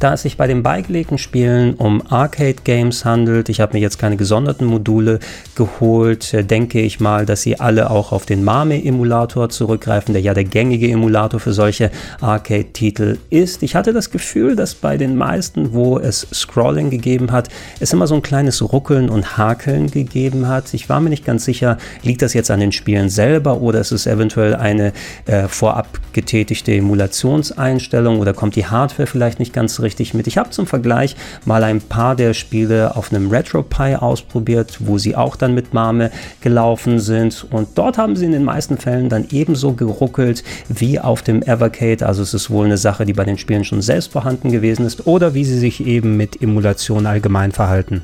Da 0.00 0.14
es 0.14 0.22
sich 0.22 0.38
bei 0.38 0.46
den 0.46 0.62
beigelegten 0.62 1.18
Spielen 1.18 1.74
um 1.74 2.02
Arcade-Games 2.08 3.04
handelt, 3.04 3.50
ich 3.50 3.60
habe 3.60 3.74
mir 3.74 3.80
jetzt 3.80 3.98
keine 3.98 4.16
gesonderten 4.16 4.66
Module 4.66 5.18
geholt, 5.54 6.32
äh, 6.32 6.42
denke 6.42 6.80
ich 6.80 7.00
mal, 7.00 7.26
dass 7.26 7.42
sie 7.42 7.60
alle 7.60 7.90
auch 7.90 8.10
auf 8.10 8.24
den 8.24 8.42
Mame-Emulator 8.42 9.50
zurückgreifen, 9.50 10.14
der 10.14 10.22
ja 10.22 10.32
der 10.32 10.44
gängige 10.44 10.90
Emulator 10.90 11.38
für 11.38 11.52
solche 11.52 11.90
Arcade-Titel 12.22 13.18
ist. 13.28 13.62
Ich 13.62 13.74
hatte 13.74 13.92
das 13.92 14.10
Gefühl, 14.10 14.56
dass 14.56 14.74
bei 14.74 14.96
den 14.96 15.16
meisten, 15.16 15.74
wo 15.74 15.98
es 15.98 16.26
Scrolling 16.32 16.88
gegeben 16.88 17.30
hat, 17.30 17.50
es 17.78 17.92
immer 17.92 18.06
so 18.06 18.14
ein 18.14 18.22
kleines 18.22 18.62
Ruckeln 18.72 19.10
und 19.10 19.36
Hakeln 19.36 19.90
gegeben 19.90 20.48
hat. 20.48 20.72
Ich 20.72 20.88
war 20.88 21.00
mir 21.00 21.10
nicht 21.10 21.26
ganz 21.26 21.44
sicher, 21.44 21.76
liegt 22.02 22.22
das 22.22 22.32
jetzt 22.32 22.50
an 22.50 22.60
den 22.60 22.72
Spielen 22.72 23.10
selber 23.10 23.60
oder 23.60 23.80
ist 23.80 23.92
es 23.92 24.06
eventuell 24.06 24.54
eine 24.54 24.94
äh, 25.26 25.46
vorab 25.46 26.00
getätigte 26.14 26.72
Emulationseinstellung 26.72 28.18
oder 28.18 28.32
kommt 28.32 28.56
die 28.56 28.64
Hardware 28.64 29.06
vielleicht 29.06 29.38
nicht 29.38 29.52
ganz 29.52 29.74
richtig 29.90 30.14
mit. 30.14 30.28
Ich 30.28 30.38
habe 30.38 30.50
zum 30.50 30.66
Vergleich 30.66 31.16
mal 31.44 31.64
ein 31.64 31.80
paar 31.80 32.14
der 32.14 32.32
Spiele 32.32 32.94
auf 32.94 33.12
einem 33.12 33.28
RetroPie 33.28 33.96
ausprobiert, 33.96 34.78
wo 34.78 34.98
sie 34.98 35.16
auch 35.16 35.34
dann 35.34 35.52
mit 35.52 35.74
Mame 35.74 36.12
gelaufen 36.40 37.00
sind 37.00 37.44
und 37.50 37.70
dort 37.74 37.98
haben 37.98 38.14
sie 38.14 38.26
in 38.26 38.32
den 38.32 38.44
meisten 38.44 38.78
Fällen 38.78 39.08
dann 39.08 39.26
ebenso 39.32 39.72
geruckelt 39.72 40.44
wie 40.68 41.00
auf 41.00 41.22
dem 41.22 41.42
Evercade. 41.42 42.06
Also 42.06 42.22
es 42.22 42.34
ist 42.34 42.50
wohl 42.50 42.66
eine 42.66 42.78
Sache, 42.78 43.04
die 43.04 43.12
bei 43.12 43.24
den 43.24 43.38
Spielen 43.38 43.64
schon 43.64 43.82
selbst 43.82 44.12
vorhanden 44.12 44.52
gewesen 44.52 44.86
ist 44.86 45.06
oder 45.08 45.34
wie 45.34 45.44
sie 45.44 45.58
sich 45.58 45.84
eben 45.84 46.16
mit 46.16 46.40
Emulation 46.40 47.06
allgemein 47.06 47.50
verhalten. 47.50 48.02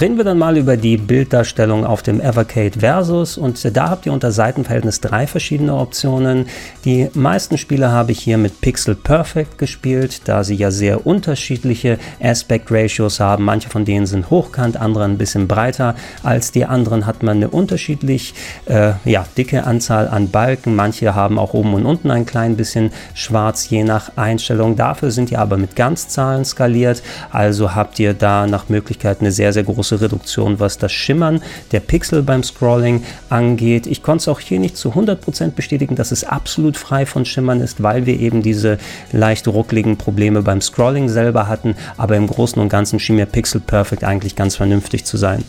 Reden 0.00 0.16
wir 0.16 0.24
dann 0.24 0.38
mal 0.38 0.56
über 0.56 0.78
die 0.78 0.96
Bilddarstellung 0.96 1.84
auf 1.84 2.02
dem 2.02 2.18
Evercade 2.18 2.80
Versus 2.80 3.36
und 3.36 3.76
da 3.76 3.90
habt 3.90 4.06
ihr 4.06 4.14
unter 4.14 4.32
Seitenverhältnis 4.32 5.02
drei 5.02 5.26
verschiedene 5.26 5.76
Optionen. 5.76 6.46
Die 6.86 7.10
meisten 7.12 7.58
Spiele 7.58 7.90
habe 7.90 8.12
ich 8.12 8.20
hier 8.20 8.38
mit 8.38 8.62
Pixel 8.62 8.94
Perfect 8.94 9.58
gespielt, 9.58 10.22
da 10.24 10.44
sie 10.44 10.54
ja 10.54 10.70
sehr 10.70 11.06
unterschiedliche 11.06 11.98
Aspect 12.22 12.68
Ratios 12.70 13.20
haben. 13.20 13.44
Manche 13.44 13.68
von 13.68 13.84
denen 13.84 14.06
sind 14.06 14.30
hochkant, 14.30 14.78
andere 14.78 15.04
ein 15.04 15.18
bisschen 15.18 15.46
breiter 15.46 15.94
als 16.22 16.52
die 16.52 16.64
anderen. 16.64 17.04
Hat 17.04 17.22
man 17.22 17.36
eine 17.36 17.50
unterschiedlich 17.50 18.32
äh, 18.64 18.92
ja, 19.04 19.26
dicke 19.36 19.64
Anzahl 19.64 20.08
an 20.08 20.30
Balken. 20.30 20.74
Manche 20.74 21.14
haben 21.14 21.38
auch 21.38 21.52
oben 21.52 21.74
und 21.74 21.84
unten 21.84 22.10
ein 22.10 22.24
klein 22.24 22.56
bisschen 22.56 22.92
schwarz, 23.12 23.68
je 23.68 23.84
nach 23.84 24.16
Einstellung. 24.16 24.74
Dafür 24.74 25.10
sind 25.10 25.28
die 25.28 25.36
aber 25.36 25.58
mit 25.58 25.76
Ganzzahlen 25.76 26.46
skaliert. 26.46 27.02
Also 27.30 27.74
habt 27.74 27.98
ihr 27.98 28.14
da 28.14 28.46
nach 28.46 28.70
Möglichkeit 28.70 29.20
eine 29.20 29.32
sehr, 29.32 29.52
sehr 29.52 29.64
große 29.64 29.81
große 29.82 30.00
Reduktion, 30.00 30.60
was 30.60 30.78
das 30.78 30.92
Schimmern 30.92 31.42
der 31.72 31.80
Pixel 31.80 32.22
beim 32.22 32.44
Scrolling 32.44 33.02
angeht. 33.30 33.88
Ich 33.88 34.04
konnte 34.04 34.22
es 34.22 34.28
auch 34.28 34.38
hier 34.38 34.60
nicht 34.60 34.76
zu 34.76 34.90
100% 34.90 35.50
bestätigen, 35.50 35.96
dass 35.96 36.12
es 36.12 36.22
absolut 36.22 36.76
frei 36.76 37.04
von 37.04 37.24
Schimmern 37.24 37.60
ist, 37.60 37.82
weil 37.82 38.06
wir 38.06 38.20
eben 38.20 38.42
diese 38.42 38.78
leicht 39.10 39.48
ruckligen 39.48 39.96
Probleme 39.96 40.42
beim 40.42 40.60
Scrolling 40.60 41.08
selber 41.08 41.48
hatten. 41.48 41.74
Aber 41.96 42.16
im 42.16 42.28
Großen 42.28 42.62
und 42.62 42.68
Ganzen 42.68 43.00
schien 43.00 43.16
mir 43.16 43.26
Pixel 43.26 43.60
Perfect 43.60 44.04
eigentlich 44.04 44.36
ganz 44.36 44.54
vernünftig 44.54 45.04
zu 45.04 45.16
sein. 45.16 45.42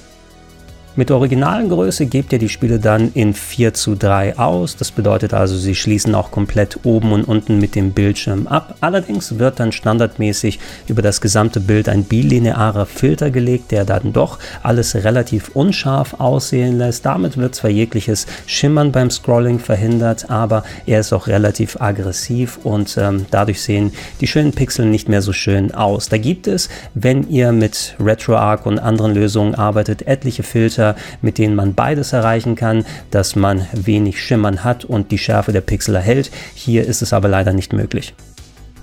Mit 0.95 1.09
der 1.09 1.15
originalen 1.15 1.69
Größe 1.69 2.05
gebt 2.05 2.33
ihr 2.33 2.38
die 2.38 2.50
Spiele 2.50 2.77
dann 2.77 3.12
in 3.15 3.33
4 3.33 3.73
zu 3.73 3.95
3 3.95 4.38
aus. 4.38 4.75
Das 4.75 4.91
bedeutet 4.91 5.33
also, 5.33 5.57
sie 5.57 5.73
schließen 5.73 6.13
auch 6.13 6.29
komplett 6.29 6.81
oben 6.83 7.13
und 7.13 7.23
unten 7.23 7.57
mit 7.57 7.73
dem 7.73 7.93
Bildschirm 7.93 8.45
ab. 8.45 8.75
Allerdings 8.79 9.39
wird 9.39 9.59
dann 9.59 9.71
standardmäßig 9.71 10.59
über 10.88 11.01
das 11.01 11.19
gesamte 11.19 11.59
Bild 11.59 11.89
ein 11.89 12.03
bilinearer 12.03 12.85
Filter 12.85 13.31
gelegt, 13.31 13.71
der 13.71 13.85
dann 13.85 14.13
doch 14.13 14.38
alles 14.62 14.93
relativ 14.93 15.50
unscharf 15.55 16.19
aussehen 16.19 16.77
lässt. 16.77 17.07
Damit 17.07 17.38
wird 17.38 17.55
zwar 17.55 17.71
jegliches 17.71 18.27
Schimmern 18.45 18.91
beim 18.91 19.09
Scrolling 19.09 19.57
verhindert, 19.57 20.29
aber 20.29 20.63
er 20.85 21.00
ist 21.00 21.12
auch 21.12 21.25
relativ 21.25 21.81
aggressiv 21.81 22.59
und 22.62 23.00
ähm, 23.00 23.25
dadurch 23.31 23.63
sehen 23.63 23.93
die 24.21 24.27
schönen 24.27 24.51
Pixel 24.51 24.85
nicht 24.85 25.09
mehr 25.09 25.23
so 25.23 25.33
schön 25.33 25.73
aus. 25.73 26.09
Da 26.09 26.19
gibt 26.19 26.45
es, 26.45 26.69
wenn 26.93 27.27
ihr 27.29 27.51
mit 27.51 27.95
RetroArch 28.00 28.67
und 28.67 28.77
anderen 28.77 29.15
Lösungen 29.15 29.55
arbeitet, 29.55 30.05
etliche 30.05 30.43
Filter, 30.43 30.82
Filter, 30.83 30.95
mit 31.21 31.37
denen 31.37 31.55
man 31.55 31.73
beides 31.73 32.13
erreichen 32.13 32.55
kann, 32.55 32.85
dass 33.11 33.35
man 33.35 33.65
wenig 33.73 34.21
Schimmern 34.21 34.63
hat 34.63 34.85
und 34.85 35.11
die 35.11 35.17
Schärfe 35.17 35.51
der 35.51 35.61
Pixel 35.61 35.95
erhält. 35.95 36.31
Hier 36.53 36.85
ist 36.85 37.01
es 37.01 37.13
aber 37.13 37.29
leider 37.29 37.53
nicht 37.53 37.73
möglich. 37.73 38.13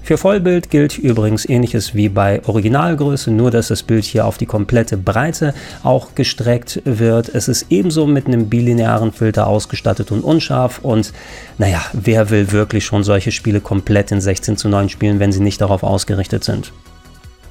Für 0.03 0.17
Vollbild 0.17 0.71
gilt 0.71 0.97
übrigens 0.97 1.47
ähnliches 1.47 1.95
wie 1.95 2.09
bei 2.09 2.41
Originalgröße, 2.45 3.31
nur 3.31 3.51
dass 3.51 3.69
das 3.69 3.83
Bild 3.83 4.05
hier 4.05 4.25
auf 4.25 4.39
die 4.39 4.47
komplette 4.47 4.97
Breite 4.97 5.53
auch 5.85 6.15
gestreckt 6.15 6.81
wird. 6.85 7.29
Es 7.29 7.49
ist 7.49 7.67
ebenso 7.69 8.07
mit 8.07 8.27
einem 8.27 8.49
bilinearen 8.49 9.13
Filter 9.13 9.47
ausgestattet 9.47 10.11
und 10.11 10.25
unscharf 10.25 10.81
und 10.83 11.13
naja, 11.59 11.83
wer 11.93 12.31
will 12.31 12.51
wirklich 12.51 12.85
schon 12.87 13.05
solche 13.05 13.31
Spiele 13.31 13.61
komplett 13.61 14.11
in 14.11 14.23
16 14.23 14.57
zu 14.57 14.69
9 14.69 14.89
spielen, 14.89 15.21
wenn 15.21 15.33
sie 15.33 15.43
nicht 15.43 15.61
darauf 15.61 15.83
ausgerichtet 15.83 16.45
sind? 16.45 16.73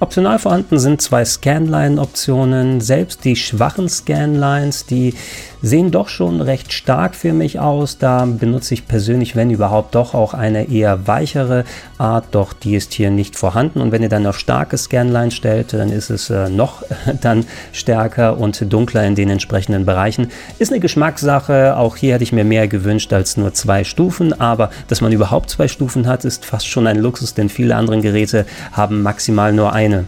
Optional 0.02 0.40
vorhanden 0.40 0.80
sind 0.80 1.02
zwei 1.02 1.26
Scanline-Optionen. 1.26 2.80
Selbst 2.80 3.26
die 3.26 3.36
schwachen 3.36 3.90
Scanlines, 3.90 4.86
die 4.86 5.14
sehen 5.62 5.92
doch 5.92 6.08
schon 6.08 6.42
recht 6.42 6.74
stark 6.74 7.16
für 7.16 7.34
mich 7.34 7.60
aus. 7.60 7.98
Da 7.98 8.26
benutze 8.26 8.74
ich 8.74 8.88
persönlich, 8.88 9.36
wenn 9.36 9.50
überhaupt, 9.50 9.96
doch 9.96 10.14
auch 10.14 10.34
eine 10.34 10.70
eher 10.70 11.08
weichere 11.08 11.66
Art, 11.98 12.26
doch 12.32 12.54
die 12.54 12.76
ist 12.76 12.94
hier 12.94 13.10
nicht 13.10 13.36
vorhanden. 13.36 13.82
Und 13.82 13.92
wenn 13.92 14.04
ihr 14.04 14.10
dann 14.10 14.28
auf 14.28 14.40
starke 14.40 14.78
Scanlines 14.78 15.34
stellt, 15.34 15.74
dann 15.74 15.92
ist 15.92 16.10
es 16.10 16.30
äh, 16.30 16.50
noch 16.50 16.84
dann 17.22 17.46
stärker 17.72 18.38
und 18.38 18.72
dunkler 18.72 19.06
in 19.06 19.16
den 19.16 19.30
entsprechenden 19.30 19.86
Bereichen. 19.86 20.30
Ist 20.60 20.72
eine 20.72 20.80
Geschmackssache. 20.80 21.78
Auch 21.78 21.96
hier 21.96 22.14
hätte 22.14 22.24
ich 22.24 22.34
mir 22.34 22.44
mehr 22.44 22.68
gewünscht 22.68 23.12
als 23.14 23.38
nur 23.38 23.54
zwei 23.54 23.84
Stufen. 23.84 24.40
Aber 24.40 24.70
dass 24.88 25.02
man 25.02 25.12
überhaupt 25.12 25.50
zwei 25.50 25.68
Stufen 25.68 26.08
hat, 26.08 26.26
ist 26.26 26.46
fast 26.46 26.68
schon 26.68 26.88
ein 26.88 26.98
Luxus, 26.98 27.34
denn 27.34 27.50
viele 27.50 27.76
andere 27.76 28.00
Geräte 28.02 28.46
haben 28.72 29.02
maximal 29.02 29.54
nur 29.54 29.74
eine. 29.74 30.06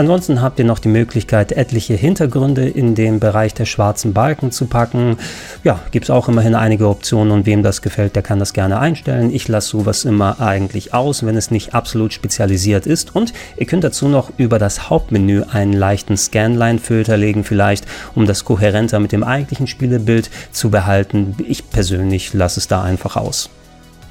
Ansonsten 0.00 0.40
habt 0.40 0.58
ihr 0.58 0.64
noch 0.64 0.78
die 0.78 0.88
Möglichkeit, 0.88 1.52
etliche 1.52 1.92
Hintergründe 1.92 2.66
in 2.66 2.94
den 2.94 3.20
Bereich 3.20 3.52
der 3.52 3.66
schwarzen 3.66 4.14
Balken 4.14 4.50
zu 4.50 4.64
packen. 4.64 5.18
Ja, 5.62 5.78
gibt 5.90 6.06
es 6.06 6.10
auch 6.10 6.26
immerhin 6.26 6.54
einige 6.54 6.88
Optionen 6.88 7.30
und 7.34 7.44
wem 7.44 7.62
das 7.62 7.82
gefällt, 7.82 8.16
der 8.16 8.22
kann 8.22 8.38
das 8.38 8.54
gerne 8.54 8.78
einstellen. 8.78 9.30
Ich 9.30 9.46
lasse 9.46 9.68
sowas 9.68 10.06
immer 10.06 10.40
eigentlich 10.40 10.94
aus, 10.94 11.26
wenn 11.26 11.36
es 11.36 11.50
nicht 11.50 11.74
absolut 11.74 12.14
spezialisiert 12.14 12.86
ist. 12.86 13.14
Und 13.14 13.34
ihr 13.58 13.66
könnt 13.66 13.84
dazu 13.84 14.08
noch 14.08 14.32
über 14.38 14.58
das 14.58 14.88
Hauptmenü 14.88 15.42
einen 15.52 15.74
leichten 15.74 16.16
Scanline-Filter 16.16 17.18
legen, 17.18 17.44
vielleicht, 17.44 17.84
um 18.14 18.24
das 18.24 18.46
kohärenter 18.46 19.00
mit 19.00 19.12
dem 19.12 19.22
eigentlichen 19.22 19.66
Spielebild 19.66 20.30
zu 20.50 20.70
behalten. 20.70 21.36
Ich 21.46 21.68
persönlich 21.68 22.32
lasse 22.32 22.60
es 22.60 22.68
da 22.68 22.82
einfach 22.82 23.16
aus. 23.16 23.50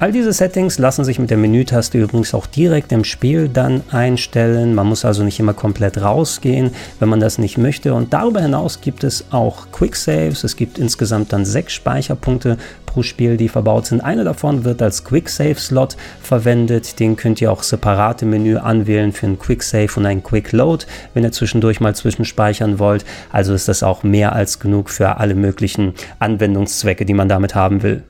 All 0.00 0.12
diese 0.12 0.32
Settings 0.32 0.78
lassen 0.78 1.04
sich 1.04 1.18
mit 1.18 1.28
der 1.28 1.36
Menütaste 1.36 1.98
übrigens 1.98 2.32
auch 2.32 2.46
direkt 2.46 2.90
im 2.90 3.04
Spiel 3.04 3.50
dann 3.50 3.82
einstellen. 3.90 4.74
Man 4.74 4.86
muss 4.86 5.04
also 5.04 5.22
nicht 5.22 5.38
immer 5.38 5.52
komplett 5.52 6.00
rausgehen, 6.00 6.70
wenn 7.00 7.10
man 7.10 7.20
das 7.20 7.36
nicht 7.36 7.58
möchte. 7.58 7.92
Und 7.92 8.14
darüber 8.14 8.40
hinaus 8.40 8.80
gibt 8.80 9.04
es 9.04 9.26
auch 9.30 9.70
Quick 9.72 9.94
Saves. 9.94 10.42
Es 10.42 10.56
gibt 10.56 10.78
insgesamt 10.78 11.34
dann 11.34 11.44
sechs 11.44 11.74
Speicherpunkte 11.74 12.56
pro 12.86 13.02
Spiel, 13.02 13.36
die 13.36 13.50
verbaut 13.50 13.84
sind. 13.84 14.00
Einer 14.00 14.24
davon 14.24 14.64
wird 14.64 14.80
als 14.80 15.04
Quick 15.04 15.28
Save 15.28 15.56
Slot 15.56 15.98
verwendet. 16.22 16.98
Den 16.98 17.16
könnt 17.16 17.42
ihr 17.42 17.52
auch 17.52 17.62
separate 17.62 18.24
Menü 18.24 18.56
anwählen 18.56 19.12
für 19.12 19.26
einen 19.26 19.38
Quick 19.38 19.62
Save 19.62 19.90
und 19.96 20.06
einen 20.06 20.22
Quick 20.22 20.52
Load, 20.52 20.86
wenn 21.12 21.24
ihr 21.24 21.32
zwischendurch 21.32 21.78
mal 21.80 21.94
zwischenspeichern 21.94 22.78
wollt. 22.78 23.04
Also 23.30 23.52
ist 23.52 23.68
das 23.68 23.82
auch 23.82 24.02
mehr 24.02 24.32
als 24.32 24.60
genug 24.60 24.88
für 24.88 25.18
alle 25.18 25.34
möglichen 25.34 25.92
Anwendungszwecke, 26.20 27.04
die 27.04 27.12
man 27.12 27.28
damit 27.28 27.54
haben 27.54 27.82
will. 27.82 28.02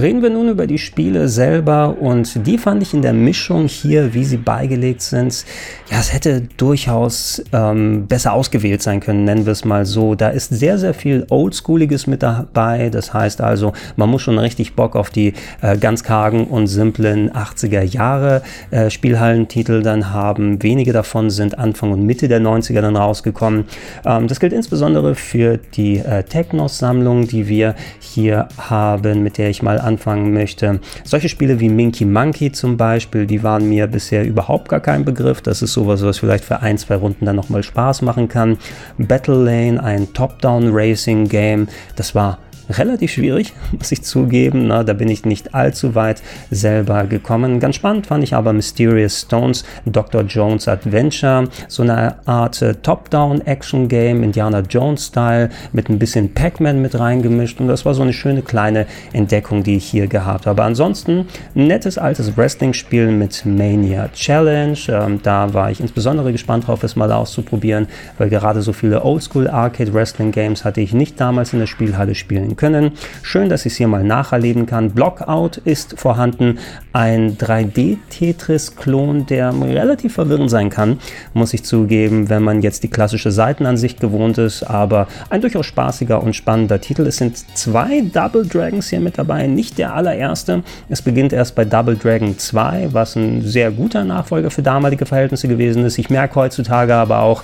Reden 0.00 0.22
wir 0.22 0.30
nun 0.30 0.48
über 0.48 0.66
die 0.66 0.78
Spiele 0.78 1.28
selber 1.28 1.96
und 2.00 2.46
die 2.46 2.56
fand 2.56 2.82
ich 2.82 2.94
in 2.94 3.02
der 3.02 3.12
Mischung 3.12 3.66
hier, 3.66 4.14
wie 4.14 4.24
sie 4.24 4.38
beigelegt 4.38 5.02
sind, 5.02 5.44
ja, 5.90 5.98
es 5.98 6.14
hätte 6.14 6.42
durchaus 6.56 7.42
ähm, 7.52 8.06
besser 8.06 8.32
ausgewählt 8.32 8.80
sein 8.80 9.00
können, 9.00 9.24
nennen 9.24 9.44
wir 9.44 9.52
es 9.52 9.64
mal 9.64 9.84
so. 9.84 10.14
Da 10.14 10.28
ist 10.28 10.50
sehr, 10.50 10.78
sehr 10.78 10.94
viel 10.94 11.26
Oldschooliges 11.28 12.06
mit 12.06 12.22
dabei. 12.22 12.88
Das 12.88 13.12
heißt 13.12 13.40
also, 13.40 13.72
man 13.96 14.08
muss 14.08 14.22
schon 14.22 14.38
richtig 14.38 14.74
Bock 14.74 14.96
auf 14.96 15.10
die 15.10 15.34
äh, 15.60 15.76
ganz 15.76 16.04
kargen 16.04 16.46
und 16.46 16.68
simplen 16.68 17.30
80er 17.32 17.82
Jahre 17.82 18.42
äh, 18.70 18.88
Spielhallentitel 18.88 19.82
dann 19.82 20.12
haben. 20.12 20.62
Wenige 20.62 20.92
davon 20.92 21.28
sind 21.28 21.58
Anfang 21.58 21.92
und 21.92 22.06
Mitte 22.06 22.28
der 22.28 22.40
90er 22.40 22.80
dann 22.80 22.96
rausgekommen. 22.96 23.64
Ähm, 24.06 24.28
das 24.28 24.40
gilt 24.40 24.52
insbesondere 24.52 25.14
für 25.14 25.58
die 25.58 25.98
äh, 25.98 26.22
Technos-Sammlung, 26.22 27.26
die 27.26 27.48
wir 27.48 27.74
hier 27.98 28.48
haben, 28.56 29.22
mit 29.22 29.36
der 29.36 29.50
ich 29.50 29.62
mal 29.62 29.78
anfangen 29.90 30.32
möchte. 30.32 30.80
Solche 31.04 31.28
Spiele 31.28 31.60
wie 31.60 31.68
Minky 31.68 32.04
Monkey 32.04 32.52
zum 32.52 32.76
Beispiel, 32.76 33.26
die 33.26 33.42
waren 33.42 33.68
mir 33.68 33.86
bisher 33.86 34.24
überhaupt 34.24 34.68
gar 34.68 34.80
kein 34.80 35.04
Begriff. 35.04 35.40
Das 35.40 35.62
ist 35.62 35.72
sowas, 35.72 36.02
was 36.02 36.18
vielleicht 36.18 36.44
für 36.44 36.60
ein, 36.60 36.78
zwei 36.78 36.94
Runden 36.94 37.26
dann 37.26 37.36
nochmal 37.36 37.62
Spaß 37.62 38.02
machen 38.02 38.28
kann. 38.28 38.56
Battle 38.98 39.42
Lane, 39.44 39.82
ein 39.82 40.12
Top-Down 40.12 40.70
Racing 40.72 41.28
Game, 41.28 41.68
das 41.96 42.14
war 42.14 42.38
relativ 42.78 43.12
schwierig, 43.12 43.52
muss 43.72 43.92
ich 43.92 44.02
zugeben. 44.02 44.68
Na, 44.68 44.84
da 44.84 44.92
bin 44.92 45.08
ich 45.08 45.24
nicht 45.24 45.54
allzu 45.54 45.94
weit 45.94 46.22
selber 46.50 47.04
gekommen. 47.04 47.60
Ganz 47.60 47.76
spannend 47.76 48.06
fand 48.06 48.24
ich 48.24 48.34
aber 48.34 48.52
Mysterious 48.52 49.22
Stones, 49.22 49.64
Dr. 49.86 50.22
Jones 50.22 50.68
Adventure, 50.68 51.48
so 51.68 51.82
eine 51.82 52.26
Art 52.26 52.62
äh, 52.62 52.74
Top-Down-Action-Game, 52.74 54.22
Indiana 54.22 54.60
Jones-Style, 54.60 55.50
mit 55.72 55.88
ein 55.88 55.98
bisschen 55.98 56.32
Pac-Man 56.34 56.80
mit 56.80 56.98
reingemischt. 56.98 57.60
Und 57.60 57.68
das 57.68 57.84
war 57.84 57.94
so 57.94 58.02
eine 58.02 58.12
schöne 58.12 58.42
kleine 58.42 58.86
Entdeckung, 59.12 59.62
die 59.62 59.76
ich 59.76 59.84
hier 59.84 60.06
gehabt 60.06 60.46
habe. 60.46 60.62
Ansonsten 60.62 61.26
ein 61.54 61.66
nettes 61.66 61.98
altes 61.98 62.36
Wrestling-Spiel 62.36 63.08
mit 63.08 63.44
Mania 63.44 64.08
Challenge. 64.08 64.78
Ähm, 64.88 65.20
da 65.22 65.52
war 65.52 65.70
ich 65.70 65.80
insbesondere 65.80 66.32
gespannt 66.32 66.66
drauf, 66.66 66.82
es 66.82 66.96
mal 66.96 67.10
auszuprobieren, 67.12 67.88
weil 68.18 68.28
gerade 68.28 68.62
so 68.62 68.72
viele 68.72 69.04
Oldschool 69.04 69.48
Arcade 69.48 69.92
Wrestling 69.92 70.32
Games 70.32 70.64
hatte 70.64 70.80
ich 70.80 70.92
nicht 70.92 71.20
damals 71.20 71.52
in 71.52 71.58
der 71.58 71.66
Spielhalle 71.66 72.14
spielen 72.14 72.56
können. 72.60 72.92
Schön, 73.22 73.48
dass 73.48 73.66
ich 73.66 73.72
es 73.72 73.78
hier 73.78 73.88
mal 73.88 74.04
nacherleben 74.04 74.66
kann. 74.66 74.90
Blockout 74.90 75.56
ist 75.56 75.98
vorhanden, 75.98 76.58
ein 76.92 77.38
3D-Tetris-Klon, 77.38 79.26
der 79.26 79.52
relativ 79.60 80.14
verwirrend 80.14 80.50
sein 80.50 80.68
kann, 80.70 80.98
muss 81.32 81.54
ich 81.54 81.64
zugeben, 81.64 82.28
wenn 82.28 82.42
man 82.42 82.60
jetzt 82.60 82.82
die 82.82 82.90
klassische 82.90 83.32
Seitenansicht 83.32 84.00
gewohnt 84.00 84.38
ist, 84.38 84.62
aber 84.62 85.08
ein 85.30 85.40
durchaus 85.40 85.66
spaßiger 85.66 86.22
und 86.22 86.36
spannender 86.36 86.80
Titel. 86.80 87.06
Es 87.06 87.16
sind 87.16 87.38
zwei 87.56 88.02
Double 88.02 88.46
Dragons 88.46 88.90
hier 88.90 89.00
mit 89.00 89.16
dabei, 89.16 89.46
nicht 89.46 89.78
der 89.78 89.94
allererste. 89.94 90.62
Es 90.88 91.00
beginnt 91.00 91.32
erst 91.32 91.54
bei 91.54 91.64
Double 91.64 91.96
Dragon 91.96 92.38
2, 92.38 92.88
was 92.92 93.16
ein 93.16 93.42
sehr 93.42 93.70
guter 93.70 94.04
Nachfolger 94.04 94.50
für 94.50 94.62
damalige 94.62 95.06
Verhältnisse 95.06 95.48
gewesen 95.48 95.84
ist. 95.84 95.96
Ich 95.96 96.10
merke 96.10 96.34
heutzutage 96.34 96.94
aber 96.94 97.20
auch, 97.20 97.42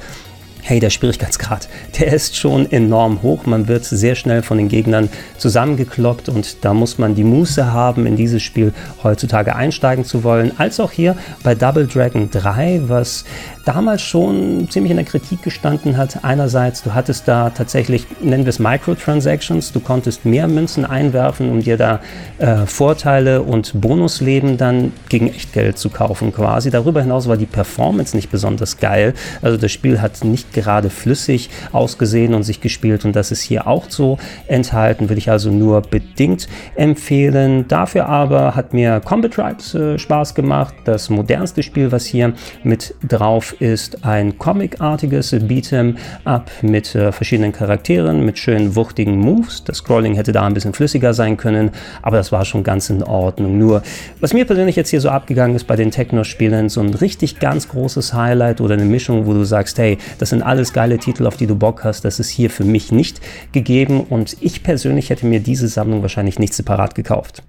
hey, 0.69 0.81
der 0.81 0.91
Schwierigkeitsgrad, 0.91 1.69
der 2.01 2.13
ist 2.13 2.35
schon 2.35 2.69
enorm 2.73 3.23
hoch. 3.23 3.47
Man 3.47 3.69
wird 3.69 3.85
sehr 3.85 4.17
schnell 4.17 4.43
von 4.43 4.59
den 4.59 4.69
Gegnern 4.69 5.09
zusammengekloppt 5.39 6.29
und 6.29 6.65
da 6.65 6.75
muss 6.75 6.99
man 6.99 7.15
die 7.15 7.23
Muße 7.23 7.73
haben, 7.73 8.05
in 8.05 8.17
dieses 8.17 8.43
Spiel 8.43 8.75
heutzutage 9.05 9.55
einsteigen 9.55 10.05
zu 10.05 10.25
wollen. 10.25 10.51
Als 10.59 10.81
auch 10.81 10.91
hier 10.91 11.15
bei 11.45 11.55
Double 11.55 11.87
Dragon 11.87 12.33
3, 12.33 12.83
was 12.89 13.25
damals 13.65 14.03
schon 14.03 14.69
ziemlich 14.71 14.91
in 14.91 14.97
der 14.97 15.07
Kritik 15.07 15.43
gestanden 15.43 15.97
hat. 15.97 16.25
Einerseits, 16.25 16.83
du 16.83 16.95
hattest 16.95 17.29
da 17.29 17.51
tatsächlich, 17.51 18.07
nennen 18.21 18.45
wir 18.45 18.51
es 18.51 18.59
Microtransactions, 18.59 19.73
du 19.73 19.79
konntest 19.79 20.25
mehr 20.25 20.49
Münzen 20.49 20.85
einwerfen, 20.85 21.51
um 21.51 21.63
dir 21.63 21.77
da 21.77 22.01
äh, 22.39 22.67
Vorteile 22.67 23.43
und 23.43 23.81
Bonusleben 23.81 24.57
dann 24.57 24.93
gegen 25.09 25.29
Echtgeld 25.29 25.79
zu 25.79 25.91
kaufen 25.91 26.33
quasi. 26.33 26.71
Darüber 26.71 27.03
hinaus 27.03 27.29
war 27.29 27.37
die 27.37 27.47
Performance 27.47 28.17
nicht 28.17 28.31
besonders 28.31 28.79
geil. 28.79 29.15
Also 29.43 29.57
das 29.57 29.71
Spiel 29.71 30.01
hat 30.01 30.25
nicht 30.25 30.56
gerade 30.63 30.91
flüssig 30.91 31.51
ausgesehen 31.73 32.35
und 32.35 32.43
sich 32.43 32.61
gespielt 32.61 33.05
und 33.05 33.15
das 33.15 33.31
ist 33.31 33.43
hier 33.43 33.67
auch 33.67 33.85
so 33.89 34.19
enthalten, 34.49 35.09
würde 35.09 35.19
ich 35.19 35.31
also 35.31 35.51
nur 35.51 35.83
bedingt 35.83 36.49
empfehlen. 36.75 37.69
Dafür 37.69 38.07
aber 38.07 38.57
hat 38.57 38.73
mir 38.73 39.01
Combat 39.05 39.33
Tribes 39.33 39.75
äh, 39.75 39.99
Spaß 39.99 40.35
gemacht, 40.35 40.75
das 40.85 41.11
modernste 41.11 41.63
Spiel, 41.63 41.93
was 41.93 42.07
hier 42.07 42.33
mit 42.63 42.95
drauf 43.07 43.55
ist 43.61 44.05
ein 44.05 44.39
comicartiges 44.39 45.33
Beat'em 45.33 45.97
Up 46.25 46.51
mit 46.63 46.95
äh, 46.95 47.13
verschiedenen 47.13 47.53
Charakteren, 47.53 48.25
mit 48.25 48.39
schönen 48.39 48.75
wuchtigen 48.77 49.19
Moves. 49.19 49.65
Das 49.65 49.79
Scrolling 49.79 50.15
hätte 50.15 50.33
da 50.33 50.47
ein 50.47 50.55
bisschen 50.55 50.73
flüssiger 50.73 51.15
sein 51.15 51.37
können, 51.37 51.71
aber 52.03 52.17
das 52.17 52.33
war 52.33 52.45
schon 52.45 52.63
ganz 52.63 52.91
in 52.91 53.03
Ordnung. 53.03 53.59
Nur, 53.59 53.83
was 54.21 54.33
mir 54.33 54.45
persönlich 54.45 54.77
jetzt 54.77 54.91
hier 54.91 55.01
so 55.01 55.11
abgegangen 55.11 55.55
ist 55.55 55.67
bei 55.67 55.77
den 55.77 55.91
Techno-Spielen, 55.91 56.69
so 56.69 56.81
ein 56.81 56.95
richtig 56.95 57.39
ganz 57.39 57.69
großes 57.69 58.15
Highlight 58.15 58.61
oder 58.61 58.75
eine 58.75 58.85
Mischung, 58.85 59.27
wo 59.27 59.33
du 59.33 59.45
sagst, 59.45 59.79
hey, 59.79 59.99
das 60.19 60.31
sind 60.31 60.43
alles 60.47 60.73
geile 60.73 60.99
Titel, 60.99 61.27
auf 61.27 61.37
die 61.37 61.47
du 61.47 61.57
Bock 61.57 61.85
hast, 61.85 62.05
das 62.05 62.21
ist 62.21 62.29
hier 62.29 62.51
für 62.51 62.65
mich 62.65 62.93
nicht 62.93 63.21
gegeben 63.53 64.01
und 64.01 64.37
ich 64.41 64.63
persönlich 64.63 65.11
hätte 65.11 65.27
mir 65.27 65.41
diese 65.41 65.69
Sammlung 65.69 66.03
wahrscheinlich 66.03 66.39
nicht 66.39 66.55
separat 66.55 66.95
gekauft. 66.95 67.43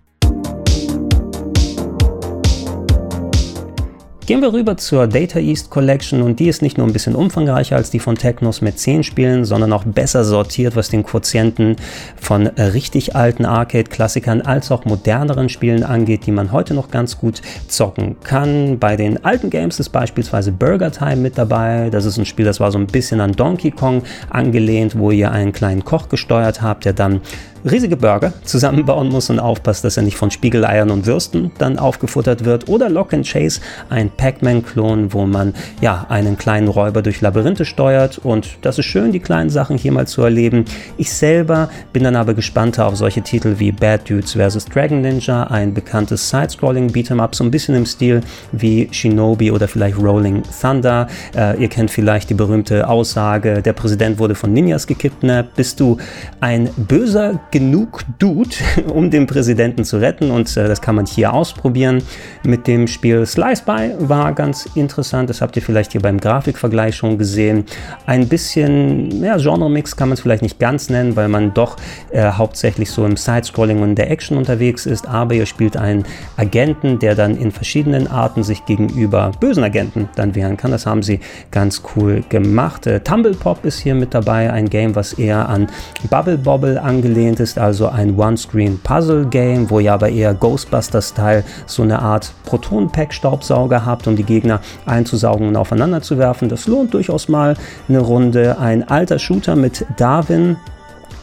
Gehen 4.27 4.41
wir 4.41 4.51
rüber 4.51 4.75
zur 4.75 5.07
Data 5.07 5.39
East 5.39 5.69
Collection 5.69 6.21
und 6.21 6.41
die 6.41 6.49
ist 6.49 6.61
nicht 6.61 6.77
nur 6.77 6.85
ein 6.85 6.91
bisschen 6.91 7.15
umfangreicher 7.15 7.77
als 7.77 7.91
die 7.91 7.99
von 7.99 8.15
Technos 8.15 8.59
mit 8.59 8.77
10 8.77 9.03
Spielen, 9.03 9.45
sondern 9.45 9.71
auch 9.71 9.85
besser 9.85 10.25
sortiert, 10.25 10.75
was 10.75 10.89
den 10.89 11.03
Quotienten 11.03 11.77
von 12.17 12.47
richtig 12.47 13.15
alten 13.15 13.45
Arcade-Klassikern 13.45 14.41
als 14.41 14.69
auch 14.69 14.83
moderneren 14.83 15.47
Spielen 15.47 15.83
angeht, 15.83 16.25
die 16.25 16.33
man 16.33 16.51
heute 16.51 16.73
noch 16.73 16.91
ganz 16.91 17.17
gut 17.17 17.41
zocken 17.69 18.17
kann. 18.21 18.79
Bei 18.79 18.97
den 18.97 19.23
alten 19.23 19.49
Games 19.49 19.79
ist 19.79 19.91
beispielsweise 19.91 20.51
Burger 20.51 20.91
Time 20.91 21.15
mit 21.15 21.37
dabei. 21.37 21.89
Das 21.89 22.03
ist 22.03 22.17
ein 22.17 22.25
Spiel, 22.25 22.43
das 22.43 22.59
war 22.59 22.73
so 22.73 22.79
ein 22.79 22.87
bisschen 22.87 23.21
an 23.21 23.31
Donkey 23.31 23.71
Kong 23.71 24.03
angelehnt, 24.29 24.99
wo 24.99 25.11
ihr 25.11 25.31
einen 25.31 25.53
kleinen 25.53 25.85
Koch 25.85 26.09
gesteuert 26.09 26.61
habt, 26.61 26.83
der 26.83 26.91
dann 26.91 27.21
riesige 27.69 27.97
Burger 27.97 28.33
zusammenbauen 28.43 29.09
muss 29.09 29.29
und 29.29 29.39
aufpasst, 29.39 29.83
dass 29.83 29.97
er 29.97 30.03
nicht 30.03 30.17
von 30.17 30.31
Spiegeleiern 30.31 30.91
und 30.91 31.05
Würsten 31.05 31.51
dann 31.57 31.79
aufgefuttert 31.79 32.45
wird. 32.45 32.69
Oder 32.69 32.89
Lock 32.89 33.13
and 33.13 33.27
Chase, 33.27 33.61
ein 33.89 34.09
Pac-Man-Klon, 34.09 35.13
wo 35.13 35.25
man 35.25 35.53
ja 35.81 36.05
einen 36.09 36.37
kleinen 36.37 36.67
Räuber 36.67 37.01
durch 37.01 37.21
Labyrinthe 37.21 37.65
steuert. 37.65 38.19
Und 38.19 38.57
das 38.61 38.79
ist 38.79 38.85
schön, 38.85 39.11
die 39.11 39.19
kleinen 39.19 39.49
Sachen 39.49 39.77
hier 39.77 39.91
mal 39.91 40.07
zu 40.07 40.21
erleben. 40.21 40.65
Ich 40.97 41.11
selber 41.11 41.69
bin 41.93 42.03
dann 42.03 42.15
aber 42.15 42.33
gespannter 42.33 42.87
auf 42.87 42.95
solche 42.95 43.21
Titel 43.21 43.55
wie 43.57 43.71
Bad 43.71 44.09
Dudes 44.09 44.33
vs. 44.33 44.65
Dragon 44.65 45.01
Ninja, 45.01 45.43
ein 45.43 45.73
bekanntes 45.73 46.29
Side-Scrolling 46.29 46.89
Beat'em 46.89 47.21
Up, 47.21 47.35
so 47.35 47.43
ein 47.43 47.51
bisschen 47.51 47.75
im 47.75 47.85
Stil 47.85 48.21
wie 48.51 48.87
Shinobi 48.91 49.51
oder 49.51 49.67
vielleicht 49.67 49.97
Rolling 49.97 50.43
Thunder. 50.61 51.07
Äh, 51.35 51.61
ihr 51.61 51.69
kennt 51.69 51.91
vielleicht 51.91 52.29
die 52.29 52.33
berühmte 52.33 52.87
Aussage, 52.87 53.61
der 53.61 53.73
Präsident 53.73 54.19
wurde 54.19 54.35
von 54.35 54.53
Ninjas 54.53 54.87
gekidnappt. 54.87 55.55
Bist 55.55 55.79
du 55.79 55.97
ein 56.39 56.69
böser 56.75 57.39
genug 57.51 58.01
Dude, 58.19 58.55
um 58.93 59.09
den 59.09 59.27
Präsidenten 59.27 59.83
zu 59.83 59.97
retten 59.97 60.31
und 60.31 60.55
äh, 60.57 60.67
das 60.67 60.81
kann 60.81 60.95
man 60.95 61.05
hier 61.05 61.33
ausprobieren 61.33 62.03
mit 62.43 62.67
dem 62.67 62.87
Spiel 62.87 63.25
Slice 63.25 63.63
By 63.65 63.91
war 63.99 64.33
ganz 64.33 64.67
interessant, 64.75 65.29
das 65.29 65.41
habt 65.41 65.55
ihr 65.55 65.61
vielleicht 65.61 65.91
hier 65.91 66.01
beim 66.01 66.19
Grafikvergleich 66.19 66.95
schon 66.95 67.17
gesehen. 67.17 67.65
Ein 68.05 68.27
bisschen, 68.27 69.23
ja, 69.23 69.37
Genre-Mix 69.37 69.95
kann 69.95 70.09
man 70.09 70.13
es 70.13 70.21
vielleicht 70.21 70.43
nicht 70.43 70.59
ganz 70.59 70.89
nennen, 70.89 71.15
weil 71.15 71.27
man 71.27 71.53
doch 71.53 71.77
äh, 72.11 72.31
hauptsächlich 72.31 72.91
so 72.91 73.05
im 73.05 73.17
Side-Scrolling 73.17 73.81
und 73.81 73.95
der 73.95 74.11
Action 74.11 74.37
unterwegs 74.37 74.85
ist, 74.85 75.07
aber 75.07 75.35
ihr 75.35 75.45
spielt 75.45 75.77
einen 75.77 76.05
Agenten, 76.37 76.99
der 76.99 77.15
dann 77.15 77.37
in 77.37 77.51
verschiedenen 77.51 78.07
Arten 78.07 78.43
sich 78.43 78.65
gegenüber 78.65 79.31
bösen 79.39 79.63
Agenten 79.63 80.09
dann 80.15 80.35
wehren 80.35 80.57
kann. 80.57 80.71
Das 80.71 80.85
haben 80.85 81.03
sie 81.03 81.19
ganz 81.51 81.81
cool 81.95 82.23
gemacht. 82.29 82.87
Äh, 82.87 82.99
Tumble 83.01 83.33
Pop 83.33 83.65
ist 83.65 83.79
hier 83.79 83.95
mit 83.95 84.13
dabei, 84.13 84.51
ein 84.51 84.69
Game, 84.69 84.95
was 84.95 85.13
eher 85.13 85.47
an 85.49 85.67
Bubble 86.09 86.37
Bobble 86.37 86.81
angelehnt 86.81 87.36
ist 87.39 87.57
ist 87.57 87.57
also 87.57 87.89
ein 87.89 88.17
One-Screen-Puzzle-Game, 88.17 89.69
wo 89.69 89.79
ihr 89.79 89.93
aber 89.93 90.09
eher 90.09 90.33
Ghostbusters-Style 90.33 91.43
so 91.65 91.83
eine 91.83 91.99
Art 91.99 92.31
Proton-Pack-Staubsauger 92.45 93.85
habt, 93.85 94.07
um 94.07 94.15
die 94.15 94.23
Gegner 94.23 94.59
einzusaugen 94.85 95.47
und 95.47 95.55
aufeinander 95.55 96.01
zu 96.01 96.17
werfen. 96.17 96.49
Das 96.49 96.67
lohnt 96.67 96.93
durchaus 96.93 97.27
mal 97.27 97.55
eine 97.89 97.99
Runde. 97.99 98.59
Ein 98.59 98.87
alter 98.87 99.19
Shooter 99.19 99.55
mit 99.55 99.85
Darwin. 99.97 100.57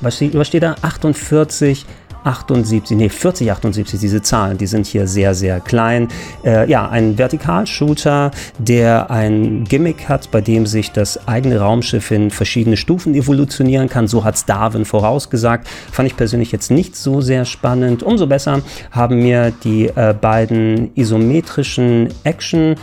Was 0.00 0.16
steht 0.16 0.62
da? 0.62 0.74
48 0.83 1.87
78, 2.24 2.96
nee, 2.96 3.08
40, 3.08 3.52
78, 3.52 4.00
diese 4.00 4.22
Zahlen, 4.22 4.58
die 4.58 4.66
sind 4.66 4.87
hier 4.87 5.06
sehr, 5.06 5.34
sehr 5.34 5.60
klein. 5.60 6.08
Äh, 6.44 6.68
ja, 6.68 6.88
ein 6.88 7.18
Vertikalshooter, 7.18 8.30
der 8.58 9.10
ein 9.10 9.64
Gimmick 9.64 10.08
hat, 10.08 10.30
bei 10.30 10.40
dem 10.40 10.66
sich 10.66 10.90
das 10.90 11.28
eigene 11.28 11.60
Raumschiff 11.60 12.10
in 12.10 12.30
verschiedene 12.30 12.76
Stufen 12.76 13.14
evolutionieren 13.14 13.88
kann. 13.88 14.08
So 14.08 14.24
hat 14.24 14.37
es 14.37 14.44
Darwin 14.44 14.84
vorausgesagt. 14.84 15.68
Fand 15.92 16.08
ich 16.08 16.16
persönlich 16.16 16.52
jetzt 16.52 16.70
nicht 16.70 16.96
so 16.96 17.20
sehr 17.20 17.44
spannend. 17.44 18.02
Umso 18.02 18.26
besser 18.26 18.62
haben 18.90 19.22
mir 19.22 19.52
die 19.62 19.87
äh, 19.87 20.14
beiden 20.18 20.90
isometrischen 20.94 22.08
Action- 22.24 22.76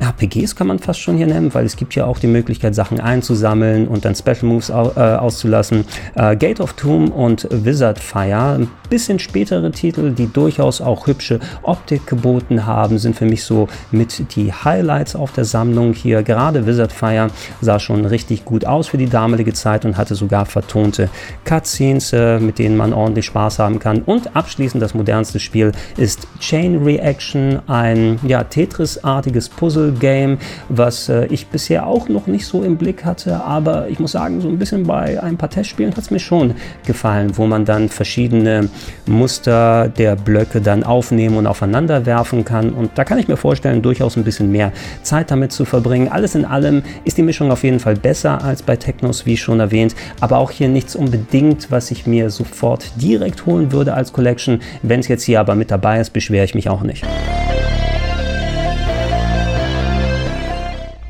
RPGs 0.00 0.56
kann 0.56 0.66
man 0.66 0.78
fast 0.78 1.00
schon 1.00 1.16
hier 1.16 1.26
nennen, 1.26 1.52
weil 1.54 1.64
es 1.64 1.76
gibt 1.76 1.94
ja 1.94 2.06
auch 2.06 2.18
die 2.18 2.26
Möglichkeit, 2.26 2.74
Sachen 2.74 3.00
einzusammeln 3.00 3.88
und 3.88 4.04
dann 4.04 4.14
Special 4.14 4.44
Moves 4.44 4.70
au 4.70 4.92
äh, 4.96 5.16
auszulassen. 5.16 5.84
Äh, 6.14 6.36
Gate 6.36 6.60
of 6.60 6.74
Doom 6.74 7.10
und 7.10 7.48
Wizard 7.50 7.98
Fire, 7.98 8.56
ein 8.58 8.68
bisschen 8.90 9.18
spätere 9.18 9.70
Titel, 9.70 10.12
die 10.12 10.32
durchaus 10.32 10.80
auch 10.80 11.06
hübsche 11.06 11.40
Optik 11.62 12.06
geboten 12.06 12.66
haben, 12.66 12.98
sind 12.98 13.16
für 13.16 13.24
mich 13.24 13.44
so 13.44 13.68
mit 13.90 14.36
die 14.36 14.52
Highlights 14.52 15.16
auf 15.16 15.32
der 15.32 15.44
Sammlung 15.44 15.92
hier. 15.92 16.22
Gerade 16.22 16.66
Wizard 16.66 16.92
Fire 16.92 17.28
sah 17.60 17.78
schon 17.78 18.04
richtig 18.04 18.44
gut 18.44 18.64
aus 18.64 18.88
für 18.88 18.98
die 18.98 19.08
damalige 19.08 19.52
Zeit 19.52 19.84
und 19.84 19.96
hatte 19.96 20.14
sogar 20.14 20.46
vertonte 20.46 21.08
Cutscenes, 21.44 22.12
äh, 22.12 22.38
mit 22.38 22.58
denen 22.58 22.76
man 22.76 22.92
ordentlich 22.92 23.26
Spaß 23.26 23.58
haben 23.58 23.78
kann. 23.78 24.02
Und 24.02 24.36
abschließend 24.36 24.82
das 24.82 24.94
modernste 24.94 25.40
Spiel 25.40 25.72
ist 25.96 26.26
Chain 26.40 26.82
Reaction, 26.82 27.60
ein 27.66 28.18
ja, 28.26 28.44
Tetris-artiges 28.44 29.48
Puzzle 29.48 29.85
Puzzle-Game, 29.86 30.38
was 30.68 31.08
äh, 31.08 31.26
ich 31.26 31.46
bisher 31.48 31.86
auch 31.86 32.08
noch 32.08 32.26
nicht 32.26 32.46
so 32.46 32.62
im 32.62 32.76
Blick 32.76 33.04
hatte, 33.04 33.42
aber 33.42 33.88
ich 33.88 33.98
muss 33.98 34.12
sagen, 34.12 34.40
so 34.40 34.48
ein 34.48 34.58
bisschen 34.58 34.84
bei 34.84 35.22
ein 35.22 35.36
paar 35.36 35.50
Testspielen 35.50 35.92
hat 35.92 35.98
es 35.98 36.10
mir 36.10 36.18
schon 36.18 36.54
gefallen, 36.86 37.36
wo 37.36 37.46
man 37.46 37.64
dann 37.64 37.88
verschiedene 37.88 38.68
Muster 39.06 39.88
der 39.88 40.16
Blöcke 40.16 40.60
dann 40.60 40.82
aufnehmen 40.84 41.36
und 41.36 41.46
aufeinander 41.46 42.06
werfen 42.06 42.44
kann 42.44 42.70
und 42.70 42.90
da 42.94 43.04
kann 43.04 43.18
ich 43.18 43.28
mir 43.28 43.36
vorstellen, 43.36 43.82
durchaus 43.82 44.16
ein 44.16 44.24
bisschen 44.24 44.50
mehr 44.50 44.72
Zeit 45.02 45.30
damit 45.30 45.52
zu 45.52 45.64
verbringen. 45.64 46.08
Alles 46.08 46.34
in 46.34 46.44
allem 46.44 46.82
ist 47.04 47.18
die 47.18 47.22
Mischung 47.22 47.50
auf 47.50 47.64
jeden 47.64 47.80
Fall 47.80 47.94
besser 47.94 48.42
als 48.42 48.62
bei 48.62 48.76
Technos, 48.76 49.26
wie 49.26 49.36
schon 49.36 49.60
erwähnt, 49.60 49.94
aber 50.20 50.38
auch 50.38 50.50
hier 50.50 50.68
nichts 50.68 50.96
unbedingt, 50.96 51.70
was 51.70 51.90
ich 51.90 52.06
mir 52.06 52.30
sofort 52.30 52.90
direkt 52.96 53.46
holen 53.46 53.72
würde 53.72 53.94
als 53.94 54.12
Collection. 54.12 54.60
Wenn 54.82 55.00
es 55.00 55.08
jetzt 55.08 55.24
hier 55.24 55.40
aber 55.40 55.54
mit 55.54 55.70
dabei 55.70 56.00
ist, 56.00 56.10
beschwere 56.10 56.44
ich 56.44 56.54
mich 56.54 56.68
auch 56.68 56.82
nicht. 56.82 57.04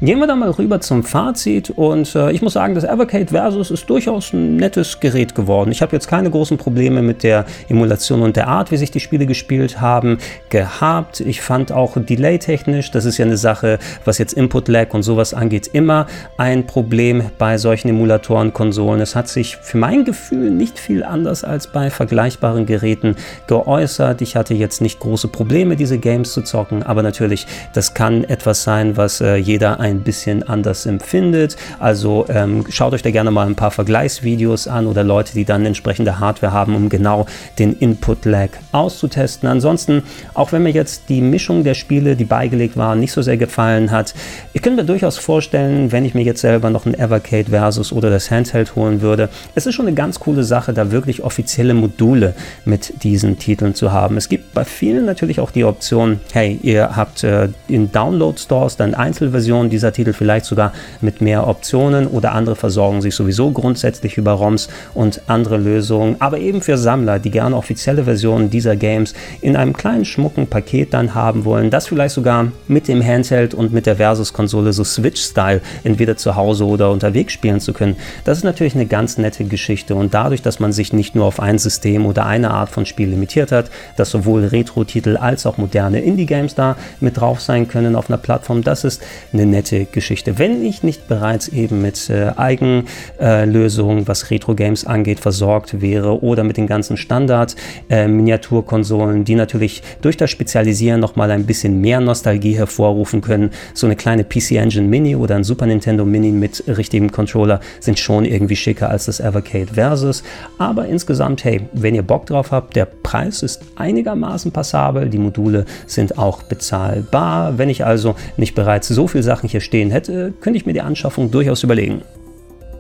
Gehen 0.03 0.19
wir 0.19 0.27
dann 0.27 0.41
mal 0.41 0.51
rüber 0.51 0.83
zum 0.83 1.03
Fazit 1.03 1.71
und 1.71 2.15
äh, 2.15 2.31
ich 2.31 2.43
muss 2.43 2.53
sagen, 2.53 2.75
das 2.75 2.85
Evercade 2.85 3.29
Versus 3.29 3.71
ist 3.71 3.89
durchaus 3.89 4.35
ein 4.35 4.57
nettes 4.57 5.01
Gerät 5.01 5.35
geworden. 5.35 5.73
Ich 5.73 5.81
habe 5.81 5.97
jetzt 5.97 6.07
keine 6.07 6.31
großen 6.31 6.59
Probleme 6.59 7.01
mit 7.01 7.23
der 7.23 7.47
Emulation 7.71 8.21
und 8.21 8.37
der 8.37 8.47
Art, 8.47 8.71
wie 8.71 8.77
sich 8.77 8.91
die 8.91 9.01
Spiele 9.01 9.25
gespielt 9.25 9.81
haben, 9.81 10.19
gehabt. 10.51 11.21
Ich 11.21 11.41
fand 11.41 11.73
auch 11.73 11.97
Delay-technisch, 11.97 12.91
das 12.91 13.07
ist 13.07 13.17
ja 13.17 13.25
eine 13.25 13.39
Sache, 13.39 13.79
was 14.05 14.19
jetzt 14.19 14.35
Input-Lag 14.35 14.93
und 14.93 15.03
sowas 15.03 15.33
angeht, 15.33 15.71
immer 15.73 16.09
ein 16.37 16.67
Problem 16.67 17.31
bei 17.39 17.57
solchen 17.57 17.89
Emulatoren, 17.89 18.53
Konsolen. 18.53 19.01
Es 19.01 19.17
hat 19.17 19.29
sich 19.29 19.57
für 19.57 19.79
mein 19.79 20.05
Gefühl 20.05 20.51
nicht 20.51 20.79
viel 20.79 21.05
anders 21.05 21.43
als 21.43 21.69
bei 21.69 21.89
vergleichbaren 21.89 22.67
Geräten 22.67 23.17
geäußert. 23.47 24.21
Ich 24.21 24.37
hatte 24.37 24.53
jetzt 24.53 24.83
nicht 24.83 25.01
große 25.01 25.29
Probleme, 25.29 25.75
diese 25.75 25.97
Games 25.97 26.35
zu 26.35 26.43
zocken, 26.43 26.83
aber 26.83 27.03
natürlich, 27.03 27.47
das 27.73 27.95
kann 27.95 28.25
etwas 28.25 28.63
sein, 28.63 28.99
was 28.99 29.23
äh, 29.23 29.37
jeder 29.37 29.81
ein 29.87 29.96
bisschen 30.01 30.43
anders 30.43 30.87
empfindet. 30.87 31.57
Also 31.79 32.27
ähm, 32.29 32.65
schaut 32.69 32.93
euch 32.93 33.03
da 33.03 33.11
gerne 33.11 33.31
mal 33.31 33.47
ein 33.47 33.55
paar 33.55 33.71
Vergleichsvideos 33.71 34.69
an 34.69 34.87
oder 34.87 35.05
Leute, 35.05 35.35
die 35.35 35.45
dann 35.45 35.65
entsprechende 35.67 36.19
Hardware 36.19 36.53
haben, 36.53 36.75
um 36.75 36.89
genau 36.89 37.27
den 37.59 37.73
Input-Lag 37.73 38.51
auszutesten. 38.73 39.49
Ansonsten, 39.49 40.03
auch 40.35 40.53
wenn 40.53 40.63
mir 40.63 40.71
jetzt 40.71 41.09
die 41.09 41.21
Mischung 41.21 41.65
der 41.65 41.75
Spiele, 41.75 42.17
die 42.17 42.25
beigelegt 42.25 42.77
waren, 42.77 43.01
nicht 43.01 43.13
so 43.13 43.23
sehr 43.23 43.37
gefallen 43.37 43.91
hat, 43.91 44.15
ich 44.53 44.63
könnte 44.63 44.83
mir 44.83 44.87
durchaus 44.87 45.19
vorstellen, 45.19 45.93
wenn 45.93 46.05
ich 46.05 46.15
mir 46.15 46.23
jetzt 46.23 46.41
selber 46.41 46.71
noch 46.71 46.87
ein 46.87 46.95
Evercade 46.95 47.51
Versus 47.51 47.93
oder 47.93 48.11
das 48.11 48.31
Handheld 48.31 48.77
holen 48.77 49.01
würde, 49.01 49.29
es 49.55 49.67
ist 49.67 49.75
schon 49.75 49.87
eine 49.87 49.95
ganz 49.95 50.21
coole 50.21 50.45
Sache, 50.45 50.73
da 50.73 50.91
wirklich 50.91 51.23
offizielle 51.23 51.75
Module 51.75 52.35
mit 52.65 53.03
diesen 53.03 53.39
Titeln 53.39 53.75
zu 53.75 53.93
haben. 53.93 54.17
Es 54.17 54.29
gibt 54.29 54.55
bei 54.55 54.65
vielen 54.65 55.05
natürlich 55.05 55.41
auch 55.41 55.51
die 55.51 55.65
Option, 55.65 56.21
hey, 56.33 56.59
ihr 56.63 56.97
habt 56.97 57.25
äh, 57.25 57.49
in 57.69 57.93
Download-Stores 57.93 58.77
dann 58.77 58.95
Einzelversionen, 58.95 59.71
dieser 59.77 59.93
Titel 59.93 60.15
vielleicht 60.15 60.47
sogar 60.47 60.73
mit 61.03 61.21
mehr 61.21 61.47
Optionen 61.47 62.07
oder 62.07 62.33
andere 62.33 62.57
versorgen 62.57 63.03
sich 63.03 63.15
sowieso 63.15 63.51
grundsätzlich 63.51 64.17
über 64.17 64.33
ROMs 64.33 64.69
und 64.95 65.21
andere 65.27 65.59
Lösungen, 65.59 66.17
aber 66.19 66.39
eben 66.39 66.63
für 66.63 66.79
Sammler, 66.79 67.19
die 67.19 67.31
gerne 67.31 67.55
offizielle 67.55 68.05
Versionen 68.05 68.49
dieser 68.49 68.75
Games 68.75 69.13
in 69.43 69.55
einem 69.55 69.75
kleinen 69.75 70.07
schmucken 70.07 70.47
Paket 70.47 70.95
dann 70.95 71.15
haben 71.15 71.45
wollen, 71.45 71.71
das 71.71 71.89
vielleicht 71.89 72.15
sogar 72.15 72.53
mit 72.69 72.89
dem 72.89 73.05
Handheld 73.05 73.53
und 73.53 73.73
mit 73.73 73.85
der 73.85 73.97
Versus-Konsole 73.97 74.73
so 74.73 74.83
Switch-Style 74.83 75.61
entweder 75.85 76.17
zu 76.17 76.37
Hause 76.37 76.65
oder 76.65 76.91
unterwegs 76.91 77.35
spielen 77.35 77.61
zu 77.61 77.75
können. 77.75 77.97
Das 78.25 78.39
ist 78.39 78.45
natürlich 78.45 78.75
eine 78.75 78.87
ganz 78.87 79.19
nette 79.19 79.45
Geschichte 79.45 79.95
und 79.95 80.15
dadurch, 80.15 80.41
dass 80.41 80.59
man 80.59 80.73
sich 80.73 80.95
nicht 80.95 81.15
nur 81.15 81.27
auf 81.27 81.39
ein 81.39 81.59
System 81.59 82.07
oder 82.07 82.25
eine 82.25 82.51
Art 82.51 82.71
von 82.71 82.87
Spiel 82.87 83.11
limitiert 83.11 83.53
hat, 83.53 83.71
dass 83.97 84.11
sowohl 84.11 84.47
Retro-Titel 84.47 85.19
als 85.19 85.45
auch 85.45 85.59
moderne 85.59 86.01
Indie-Games 86.01 86.55
da 86.55 86.77
mit 87.01 87.21
drauf 87.21 87.43
sein 87.43 87.69
können 87.69 87.95
auf 87.95 88.09
einer 88.09 88.19
Plattform, 88.19 88.63
das 88.63 88.85
ist 88.85 89.03
eine 89.33 89.45
nette 89.45 89.66
nette 89.73 89.87
Geschichte. 89.87 90.39
Wenn 90.39 90.65
ich 90.65 90.85
nicht 90.85 91.09
bereits 91.09 91.49
eben 91.49 91.83
mit 91.83 92.09
äh, 92.11 92.33
Eigenlösungen, 92.37 94.09
was 94.09 94.31
Retro-Games 94.31 94.87
angeht, 94.87 95.19
versorgt 95.21 95.81
wäre 95.81 96.23
oder 96.23 96.45
mit 96.45 96.57
den 96.57 96.69
ganzen 96.69 96.97
Standard-Miniaturkonsolen, 96.97 99.21
äh, 99.23 99.25
die 99.25 99.35
natürlich 99.35 99.83
durch 100.03 100.17
das 100.17 100.31
Spezialisieren 100.31 101.01
nochmal 101.01 101.31
ein 101.31 101.47
bisschen 101.47 101.81
mehr 101.81 102.01
Nostalgie 102.01 102.57
hervorrufen 102.57 103.21
können. 103.21 103.51
So 103.75 103.87
eine 103.87 103.97
kleine 103.97 104.23
PC 104.25 104.53
Engine 104.53 104.87
Mini 104.87 105.17
oder 105.17 105.35
ein 105.37 105.45
Super 105.45 105.67
Nintendo 105.67 106.05
Mini 106.05 106.31
mit 106.31 106.63
richtigem 106.67 107.11
Controller 107.11 107.61
sind 107.81 107.99
schon 107.99 108.25
irgendwie 108.25 108.57
schicker 108.57 108.89
als 108.91 109.07
das 109.07 109.21
Evercade 109.21 109.75
Versus. 109.75 110.23
Aber 110.59 110.87
insgesamt, 110.87 111.45
hey, 111.45 111.63
wenn 111.73 111.95
ihr 111.95 112.03
Bock 112.03 112.27
drauf 112.27 112.53
habt, 112.53 112.77
der 112.77 112.85
Preis 112.85 113.43
ist 113.43 113.63
einigermaßen 113.77 114.53
passabel, 114.53 115.09
die 115.09 115.19
Module 115.19 115.65
sind 115.87 116.19
auch 116.19 116.43
bezahlbar. 116.45 117.59
Wenn 117.59 117.69
ich 117.69 117.85
also 117.85 118.15
nicht 118.37 118.55
bereits 118.55 118.87
so 118.89 119.09
viel 119.09 119.23
Sachen 119.23 119.49
hier 119.49 119.56
hier 119.57 119.63
stehen 119.63 119.91
hätte, 119.91 120.35
könnte 120.43 120.59
ich 120.59 120.67
mir 120.67 120.75
die 120.75 120.83
Anschaffung 120.83 121.31
durchaus 121.31 121.63
überlegen. 121.63 122.03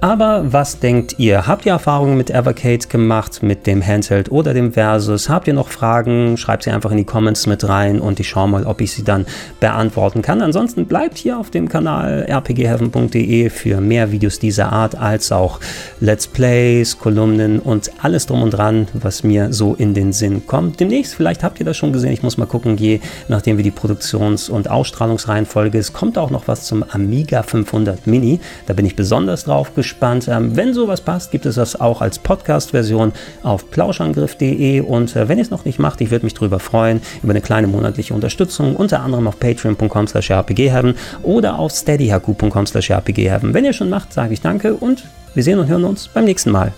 Aber 0.01 0.53
was 0.53 0.79
denkt 0.79 1.15
ihr? 1.19 1.47
Habt 1.47 1.65
ihr 1.65 1.73
Erfahrungen 1.73 2.19
mit 2.19 2.31
Evercade 2.31 2.87
gemacht, 2.87 3.43
mit 3.43 3.67
dem 3.67 3.85
Handheld 3.85 4.31
oder 4.31 4.53
dem 4.53 4.73
Versus? 4.73 5.31
Habt 5.31 5.49
ihr 5.49 5.55
noch 5.55 5.69
Fragen? 5.69 6.37
Schreibt 6.37 6.65
sie 6.65 6.71
einfach 6.71 6.91
in 6.91 6.99
die 6.99 7.05
Comments 7.05 7.47
mit 7.47 7.67
rein 7.67 8.01
und 8.01 8.21
ich 8.21 8.29
schaue 8.29 8.49
mal, 8.49 8.67
ob 8.67 8.83
ich 8.83 8.93
sie 8.93 9.05
dann 9.05 9.25
beantworten 9.59 10.21
kann. 10.21 10.43
Ansonsten 10.43 10.85
bleibt 10.85 11.17
hier 11.17 11.39
auf 11.39 11.51
dem 11.51 11.71
Kanal 11.71 12.27
rpgheaven.de 12.29 13.49
für 13.49 13.81
mehr 13.81 14.13
Videos 14.13 14.39
dieser 14.39 14.71
Art, 14.71 14.97
als 14.97 15.33
auch 15.33 15.61
Let's 16.01 16.27
Plays, 16.27 16.99
Kolumnen 16.99 17.59
und 17.59 17.91
alles 18.03 18.27
drum 18.27 18.43
und 18.43 18.51
dran, 18.51 18.89
was 18.93 19.25
mir 19.25 19.53
so 19.55 19.75
in 19.75 19.95
den 19.95 20.13
Sinn 20.13 20.47
kommt. 20.47 20.79
Demnächst, 20.79 21.15
vielleicht 21.15 21.43
habt 21.43 21.59
ihr 21.59 21.65
das 21.65 21.79
schon 21.79 21.95
gesehen, 21.95 22.13
ich 22.13 22.23
muss 22.23 22.37
mal 22.37 22.47
gucken, 22.47 22.77
je 22.77 23.01
nachdem 23.29 23.57
wie 23.57 23.63
die 23.63 23.71
Produktions- 23.71 24.51
und 24.51 24.69
Ausstrahlungsreihenfolge 24.69 25.79
ist, 25.79 25.95
kommt 25.95 26.19
auch 26.19 26.31
noch 26.31 26.49
was 26.49 26.65
zum 26.65 26.85
Amiga 26.87 27.43
500 27.43 28.07
Mini. 28.07 28.41
Da 28.67 28.75
bin 28.75 28.85
ich 28.85 28.95
besonders 28.95 29.45
drauf 29.45 29.75
gespannt 29.75 29.86
gespannt. 29.87 30.27
Ähm, 30.29 30.57
wenn 30.57 30.75
sowas 30.75 31.01
passt, 31.01 31.31
gibt 31.31 31.47
es 31.47 31.55
das 31.55 31.81
auch 31.81 32.01
als 32.01 32.19
Podcast-Version 32.19 33.13
auf 33.43 33.71
plauschangriff.de. 33.71 34.81
Und 34.81 35.15
äh, 35.15 35.29
wenn 35.29 35.39
ihr 35.39 35.43
es 35.43 35.51
noch 35.51 35.65
nicht 35.65 35.79
macht, 35.79 36.01
ich 36.01 36.11
würde 36.11 36.27
mich 36.27 36.35
darüber 36.35 36.59
freuen, 36.59 37.01
über 37.23 37.31
eine 37.31 37.41
kleine 37.41 37.69
monatliche 37.69 38.13
Unterstützung, 38.13 38.75
unter 38.75 39.01
anderem 39.01 39.29
auf 39.29 39.39
patreon.com 39.39 40.09
slash 40.09 40.31
rpgheaven 40.31 40.95
oder 41.23 41.59
auf 41.59 41.73
steadyhq.com 41.73 42.67
slash 42.67 42.91
rpgheaven. 42.91 43.55
Wenn 43.55 43.65
ihr 43.65 43.73
schon 43.73 43.89
macht, 43.89 44.13
sage 44.13 44.33
ich 44.35 44.41
danke 44.41 44.75
und 44.75 45.05
wir 45.35 45.43
sehen 45.43 45.59
und 45.59 45.69
hören 45.69 45.85
uns 45.85 46.09
beim 46.09 46.25
nächsten 46.25 46.51
Mal. 46.51 46.73